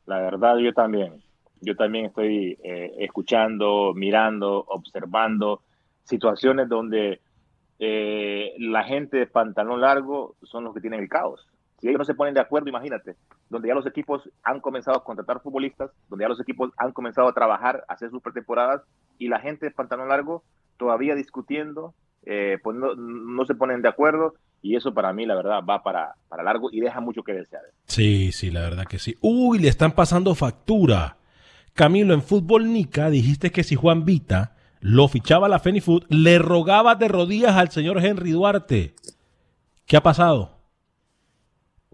[0.06, 1.22] la verdad yo también.
[1.62, 5.62] Yo también estoy eh, escuchando, mirando, observando
[6.04, 7.22] situaciones donde
[7.80, 11.46] eh, la gente de pantalón largo son los que tienen el caos.
[11.84, 13.18] Si ellos no se ponen de acuerdo, imagínate,
[13.50, 17.28] donde ya los equipos han comenzado a contratar futbolistas, donde ya los equipos han comenzado
[17.28, 18.84] a trabajar, a hacer sus pretemporadas,
[19.20, 20.46] y la gente de pantalón largo
[20.78, 21.94] todavía discutiendo,
[22.26, 25.84] eh, pues no, no se ponen de acuerdo, y eso para mí, la verdad, va
[25.84, 27.64] para, para largo y deja mucho que desear.
[27.88, 29.18] Sí, sí, la verdad que sí.
[29.20, 31.18] Uy, le están pasando factura.
[31.74, 36.40] Camilo, en Fútbol Nica dijiste que si Juan Vita lo fichaba a la Fenifood, le
[36.40, 38.96] rogaba de rodillas al señor Henry Duarte.
[39.86, 40.63] ¿Qué ha pasado?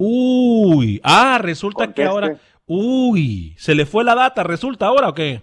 [0.02, 5.42] Uy, ah, resulta que ahora, uy, se le fue la data, resulta ahora o qué?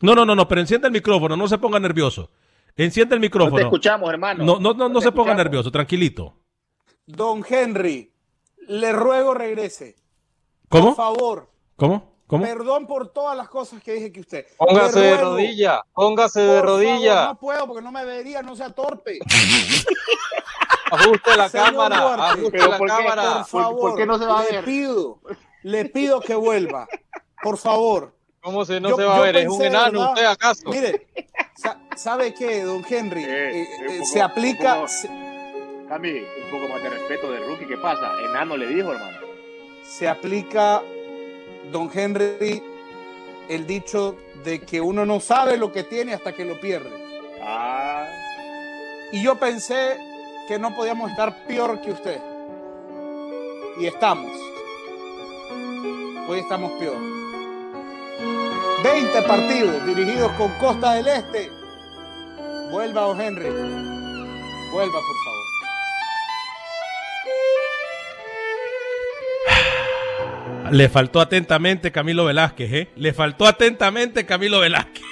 [0.00, 2.30] No, no, no, no, pero enciende el micrófono, no se ponga nervioso.
[2.76, 3.56] Enciende el No micrófono.
[3.56, 4.44] te escuchamos, hermano.
[4.44, 6.36] No, no, no, no se ponga nervioso, tranquilito.
[7.04, 8.12] Don Henry,
[8.68, 9.96] le ruego regrese.
[10.68, 10.94] ¿Cómo?
[10.94, 11.50] Por favor.
[11.74, 12.14] ¿Cómo?
[12.28, 12.44] ¿Cómo?
[12.44, 14.46] Perdón por todas las cosas que dije que usted.
[14.56, 17.14] Póngase de rodilla, póngase de rodilla.
[17.14, 19.18] favor, no puedo porque no me vería, no sea torpe.
[20.90, 22.94] Ajuste la Señor cámara, Duarte, ajuste Pero la ¿por qué?
[22.96, 23.22] cámara.
[23.22, 24.64] Por ¿Por- favor, por qué no se va a le ver?
[24.64, 25.20] pido,
[25.62, 26.88] le pido que vuelva.
[27.42, 28.14] Por favor.
[28.42, 29.36] ¿Cómo se no se va a ver?
[29.36, 30.62] ¿Es un enano usted acaso?
[30.70, 31.06] Mire,
[31.94, 33.22] ¿sabe qué, don Henry?
[33.22, 34.82] Eh, eh, se aplica.
[35.88, 37.66] Cami, un poco más de respeto de rookie.
[37.66, 38.12] ¿Qué pasa?
[38.30, 39.18] Enano le dijo, hermano.
[39.84, 40.80] Se aplica,
[41.70, 42.62] don Henry,
[43.48, 46.90] el dicho de que uno no sabe lo que tiene hasta que lo pierde.
[47.42, 48.06] Ah.
[49.12, 49.98] Y yo pensé
[50.50, 52.20] que no podíamos estar peor que usted.
[53.78, 54.32] Y estamos.
[56.26, 56.96] Hoy estamos peor.
[58.82, 61.48] 20 partidos dirigidos con Costa del Este.
[62.72, 63.48] Vuelva, don Henry.
[64.72, 65.44] Vuelva, por favor.
[70.72, 72.90] Le faltó atentamente Camilo Velázquez, ¿eh?
[72.96, 75.04] Le faltó atentamente Camilo Velázquez.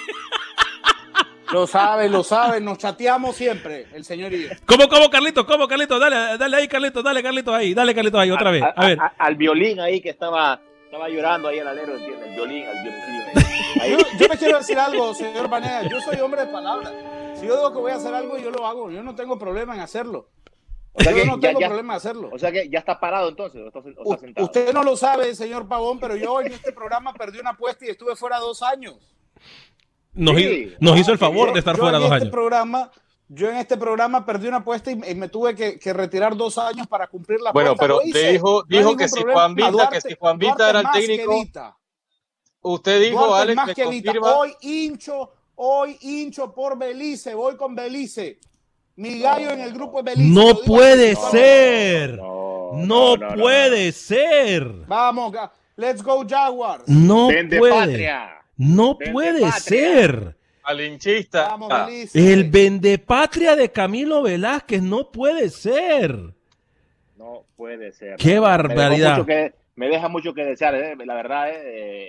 [1.51, 5.45] Lo sabe, lo sabe, nos chateamos siempre, el señor y ¿Cómo, cómo, Carlito?
[5.45, 5.97] ¿Cómo, Carlito?
[5.97, 8.63] Dale, dale ahí, Carlito, dale, Carlito, ahí, dale, Carlito, ahí, otra vez.
[8.75, 8.97] A, ver.
[9.17, 12.27] al violín ahí que estaba, estaba llorando ahí el alero, ¿entiendes?
[12.29, 12.99] El violín, al violín.
[13.89, 16.91] Yo, yo me quiero decir algo, señor Banea, yo soy hombre de palabra.
[17.35, 19.73] Si yo digo que voy a hacer algo, yo lo hago, yo no tengo problema
[19.73, 20.29] en hacerlo.
[20.93, 22.29] O sea yo que no ya- tengo ya- problema en hacerlo.
[22.31, 24.45] O sea que ya está parado entonces, o está, o está sentado.
[24.45, 27.89] Usted no lo sabe, señor Pavón, pero yo en este programa perdí una apuesta y
[27.89, 28.97] estuve fuera dos años.
[30.13, 30.43] Nos, Sí.
[30.43, 32.31] hi- nos hizo el Yo- favor de estar yo fuera en dos este años.
[32.31, 32.91] Programa,
[33.27, 36.57] yo en este programa perdí una apuesta y, y me tuve que, que retirar dos
[36.57, 37.83] años para cumplir la Bueno, apuesta.
[37.85, 38.19] pero Lo hice.
[38.21, 39.21] te dijo, No dijo que si.
[39.21, 41.77] Juan Vita, Duarte- que si Juan Vita Duarte era el técnico, Vita.
[42.61, 44.35] usted dijo, Duarte Alex, más que confirma.
[44.35, 48.39] Hoy hincho, hoy hincho por Belice, voy con Belice.
[48.95, 50.29] Mi gallo en el grupo es Belice.
[50.29, 51.21] No puede aquí.
[51.31, 52.19] ser.
[52.71, 54.67] No, puede ser.
[54.87, 55.33] Vamos,
[55.77, 56.83] let's go Jaguars.
[56.87, 57.73] No Vende puede.
[57.73, 58.38] patria.
[58.59, 59.59] No Vende puede patria.
[59.61, 60.35] ser.
[60.63, 61.47] Malinchista.
[61.47, 61.89] Vamos, Ah.
[62.13, 66.15] El vendepatria de Camilo Velázquez no puede ser.
[67.17, 68.17] No puede ser.
[68.17, 69.25] Qué barbaridad.
[69.75, 71.55] me deja mucho que desear, eh, la verdad, eh,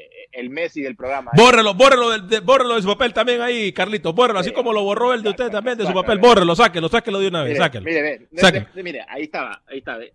[0.07, 1.31] eh, el Messi del programa.
[1.33, 1.41] eh.
[1.41, 4.13] Bórrelo, bórrelo, del- de, bórrelo de su papel también ahí, Carlito.
[4.13, 6.19] Bórrelo, así como lo borró el de usted también de su papel.
[6.19, 7.85] Bórrelo, sáquelo, sáquelo de una vez, Mire, sáquelo.
[7.85, 8.67] mire, Sáquelo.
[8.75, 9.97] ve, mire, ahí estaba, ahí está.
[9.99, 10.13] ve.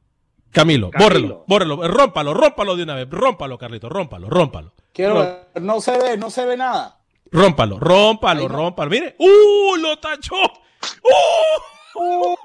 [0.51, 1.05] Camilo, Camilo.
[1.09, 3.09] bórrelo, bórrelo, rómpalo, rómpalo de una vez.
[3.09, 4.73] Rómpalo, Carlito, rómpalo, rómpalo.
[4.95, 6.97] Quiero Róm- ver, no se ve, no se ve nada.
[7.31, 8.89] Rómpalo, rómpalo, rómpalo.
[8.89, 9.75] Mire, ¡uh!
[9.75, 10.35] ¡Lo tachó!
[11.93, 12.35] ¡Uh!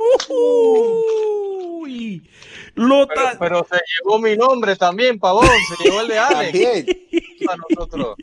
[1.82, 2.28] ¡Uy!
[2.74, 5.46] Lo Pero, ta- pero se llevó mi nombre también, Pavón,
[5.76, 6.52] se llevó el de Alex.
[6.52, 6.86] También.
[7.48, 8.16] A nosotros.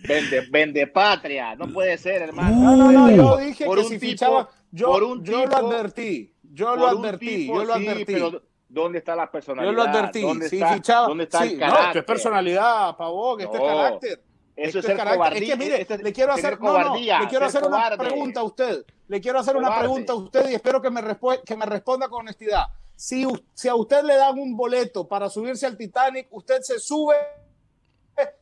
[0.00, 2.54] Vende, vende patria, no puede ser, hermano.
[2.56, 5.46] No, no, no, yo dije Por que un si tipo- fichaba, yo, por un yo
[5.46, 8.12] lo advertí, yo lo advertí, tipo, yo lo sí, advertí.
[8.12, 9.72] pero ¿dónde está la personalidad?
[9.72, 11.86] Yo lo advertí, ¿Dónde si está, fichaba, ¿Dónde está sí, el no, carácter?
[11.88, 14.10] esto es personalidad, Pavón, esto es No, carácter.
[14.12, 14.22] eso
[14.56, 15.18] Esto es ser carácter.
[15.18, 18.40] cobardía, Es que mire, es le quiero hacer, no, no, le quiero hacer una pregunta
[18.40, 18.84] a usted.
[19.08, 21.00] Le quiero hacer una pregunta a usted y espero que me,
[21.44, 22.64] que me responda con honestidad.
[22.94, 27.14] Si, si a usted le dan un boleto para subirse al Titanic, ¿usted se sube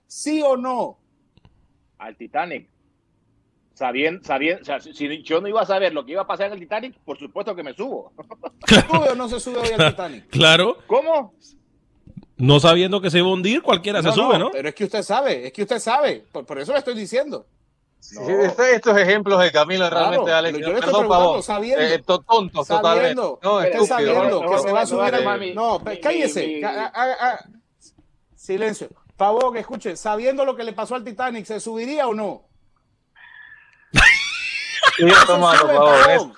[0.07, 0.99] sí o no?
[1.99, 2.69] Al Titanic.
[3.77, 6.27] Sabiendo, sabiendo, o sea, si, si yo no iba a saber lo que iba a
[6.27, 8.11] pasar en el Titanic, por supuesto que me subo.
[8.67, 10.27] ¿Sube o no se sube hoy al Titanic?
[10.31, 11.35] Claro, ¿Cómo?
[12.39, 14.51] no sabiendo que se va a hundir, cualquiera se sube, ¿no?
[14.51, 16.25] Pero es que usted sabe, es que usted sabe.
[16.33, 17.45] Por, por eso le estoy diciendo.
[18.01, 18.17] Sí,
[18.75, 21.83] estos ejemplos de Camilo Claro, realmente, Alex, yo le estoy perdón, Pavón, sabiendo.
[21.85, 23.01] eh, to- tontos totalmente.
[23.17, 23.87] Sabiendo, No, usted estúpido.
[23.87, 26.47] sabiendo No, que no, se va a subir mi- No, mi- cállese.
[26.47, 27.45] mi- a- a-
[28.35, 28.89] Silencio.
[29.17, 32.43] Pavón, escuche, sabiendo lo que le pasó al Titanic, ¿se subiría o no?
[35.27, 36.33] Tomando, esto.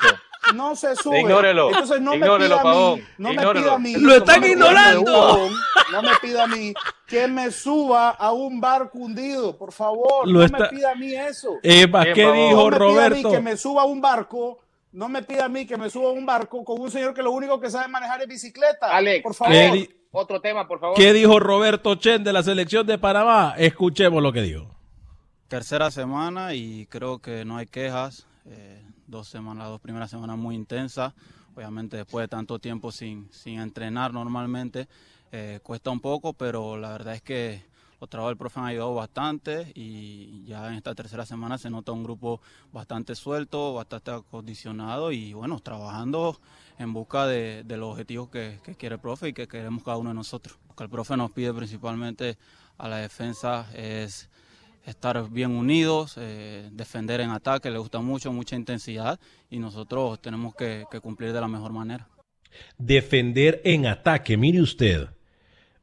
[0.55, 1.21] No se sube.
[1.21, 1.69] Ignórelo.
[1.69, 3.95] Entonces no Ignórelo, me pida a mí, no me pida a mí.
[3.97, 5.51] Lo están ignorando.
[5.93, 6.75] No me pida a mí
[7.07, 10.27] que me suba a un barco hundido, por favor.
[10.27, 11.57] Lo no está- me pida a mí eso.
[11.63, 13.31] Eva, ¿qué dijo no me pida a mí Roberto?
[13.31, 14.61] que me suba a un barco.
[14.93, 17.23] No me pida a mí que me suba a un barco con un señor que
[17.23, 18.87] lo único que sabe manejar es bicicleta.
[18.91, 19.53] Alex, por favor.
[19.53, 20.97] ¿Qué, di- Otro tema, por favor.
[20.97, 23.55] qué dijo Roberto Chen de la selección de Panamá?
[23.59, 24.78] Escuchemos lo que dijo.
[25.49, 28.27] Tercera semana y creo que no hay quejas.
[28.45, 31.15] Eh, dos semanas, las dos primeras semanas muy intensas.
[31.57, 34.89] Obviamente después de tanto tiempo sin, sin entrenar normalmente
[35.33, 37.65] eh, cuesta un poco, pero la verdad es que
[37.99, 41.93] los trabajos del profe han ayudado bastante y ya en esta tercera semana se nota
[41.93, 46.39] un grupo bastante suelto, bastante acondicionado y bueno, trabajando
[46.79, 50.11] en busca de, los objetivos que, que quiere el profe y que queremos cada uno
[50.11, 50.59] de nosotros.
[50.69, 52.37] Lo que el profe nos pide principalmente
[52.77, 54.29] a la defensa es
[54.85, 59.19] estar bien unidos, eh, defender en ataque, le gusta mucho, mucha intensidad
[59.51, 62.09] y nosotros tenemos que, que cumplir de la mejor manera.
[62.79, 65.09] Defender en ataque, mire usted.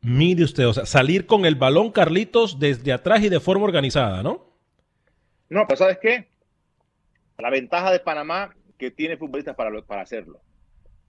[0.01, 4.23] Mire usted, o sea, salir con el balón, Carlitos, desde atrás y de forma organizada,
[4.23, 4.47] ¿no?
[5.49, 6.29] No, pero ¿sabes qué?
[7.37, 10.41] La ventaja de Panamá que tiene futbolistas para, lo- para hacerlo.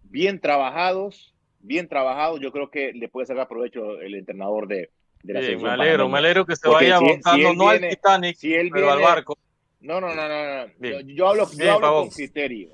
[0.03, 4.93] Bien trabajados, bien trabajados, yo creo que le puede sacar provecho el entrenador de,
[5.23, 6.12] de la Sí, selección me alegro, panameña.
[6.12, 8.55] me alegro que se Porque vaya si- montando si él no al viene- Titanic, si
[8.55, 9.39] él pero al viene- barco.
[9.81, 11.01] No, no, no, no, no.
[11.07, 12.03] Yo, hablo, yo Bien, hablo Pavón.
[12.09, 12.71] con criterio.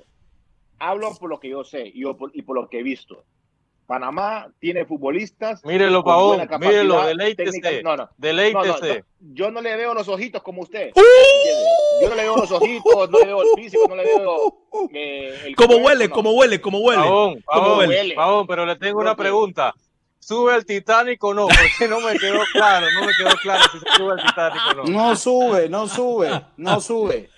[0.79, 3.23] Hablo por lo que yo sé y, yo por, y por lo que he visto.
[3.85, 5.63] Panamá tiene futbolistas.
[5.65, 7.83] Mírelo, Pavón, mírelo, deleítese.
[7.83, 8.09] No, no.
[8.17, 8.67] deleítese.
[8.69, 9.05] No, no, no.
[9.35, 10.91] Yo no le veo los ojitos como usted.
[12.01, 14.57] Yo no le veo los ojitos, no le veo el físico, no le veo.
[14.93, 16.07] eh, el ¿Cómo cuerpo, huele?
[16.07, 16.13] no.
[16.15, 16.61] ¿Cómo huele?
[16.61, 17.01] ¿Cómo huele?
[17.03, 18.15] Pavón, ¿Cómo Pavón, huele?
[18.15, 19.73] Pavón, pero le tengo una pregunta.
[20.25, 21.47] ¿Sube el Titanic o no?
[21.47, 24.73] Porque no me quedó claro, no me quedó claro si se sube el Titanic o
[24.75, 24.83] no.
[24.85, 27.29] No sube, no sube, no sube.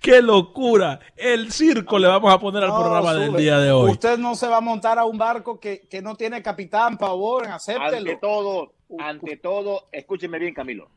[0.00, 1.00] ¡Qué locura!
[1.16, 3.90] El circo le vamos a poner al No programa del día de hoy.
[3.90, 7.46] Usted no se va a montar a un barco que, que no tiene capitán, favor,
[7.48, 7.96] acéptelo.
[7.96, 10.90] Ante todo, ante todo, escúcheme bien, Camilo.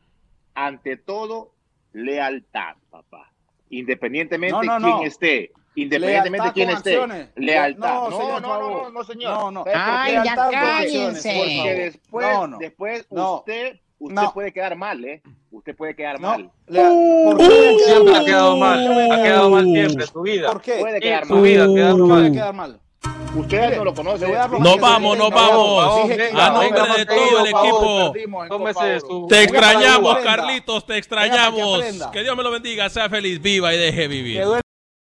[0.54, 1.52] Ante todo,
[1.92, 3.32] lealtad, papá.
[3.70, 5.02] Independientemente No, no, quién no.
[5.04, 7.28] esté, independientemente Lealtad quién esté, acciones.
[7.36, 7.88] lealtad.
[7.94, 9.32] No, No, señor no, no, señor.
[9.38, 9.64] No, no.
[9.64, 11.34] ¿Sabe por Ay, ya cállense.
[11.38, 12.58] Porque después, No, no.
[12.58, 13.36] después No.
[13.38, 14.32] usted, usted No.
[14.34, 15.22] puede quedar mal, ¿eh?
[15.50, 16.28] Usted puede quedar No.
[16.28, 16.50] mal.
[16.66, 19.22] Lea- ¿Por qué voy a quedar Siempre ha quedado mal, ¿Por qué voy a ha
[19.22, 20.48] quedado mal siempre en su vida.
[20.52, 20.72] ¿Por qué?
[20.80, 21.42] Puede quedar su mal.
[21.42, 22.32] vida ha quedado ¿Por qué voy a mal.
[22.32, 22.80] quedar mal?
[23.34, 24.18] Usted no lo conoce.
[24.20, 25.84] Le voy a dar los Nos vamos, nos No, vamos.
[25.84, 28.12] A nombre de todo el equipo.
[29.00, 30.18] su- Te extrañamos.
[30.18, 31.82] Carlitos, te extrañamos.
[32.12, 34.42] Que Dios me lo bendiga, sea feliz, viva y deje vivir.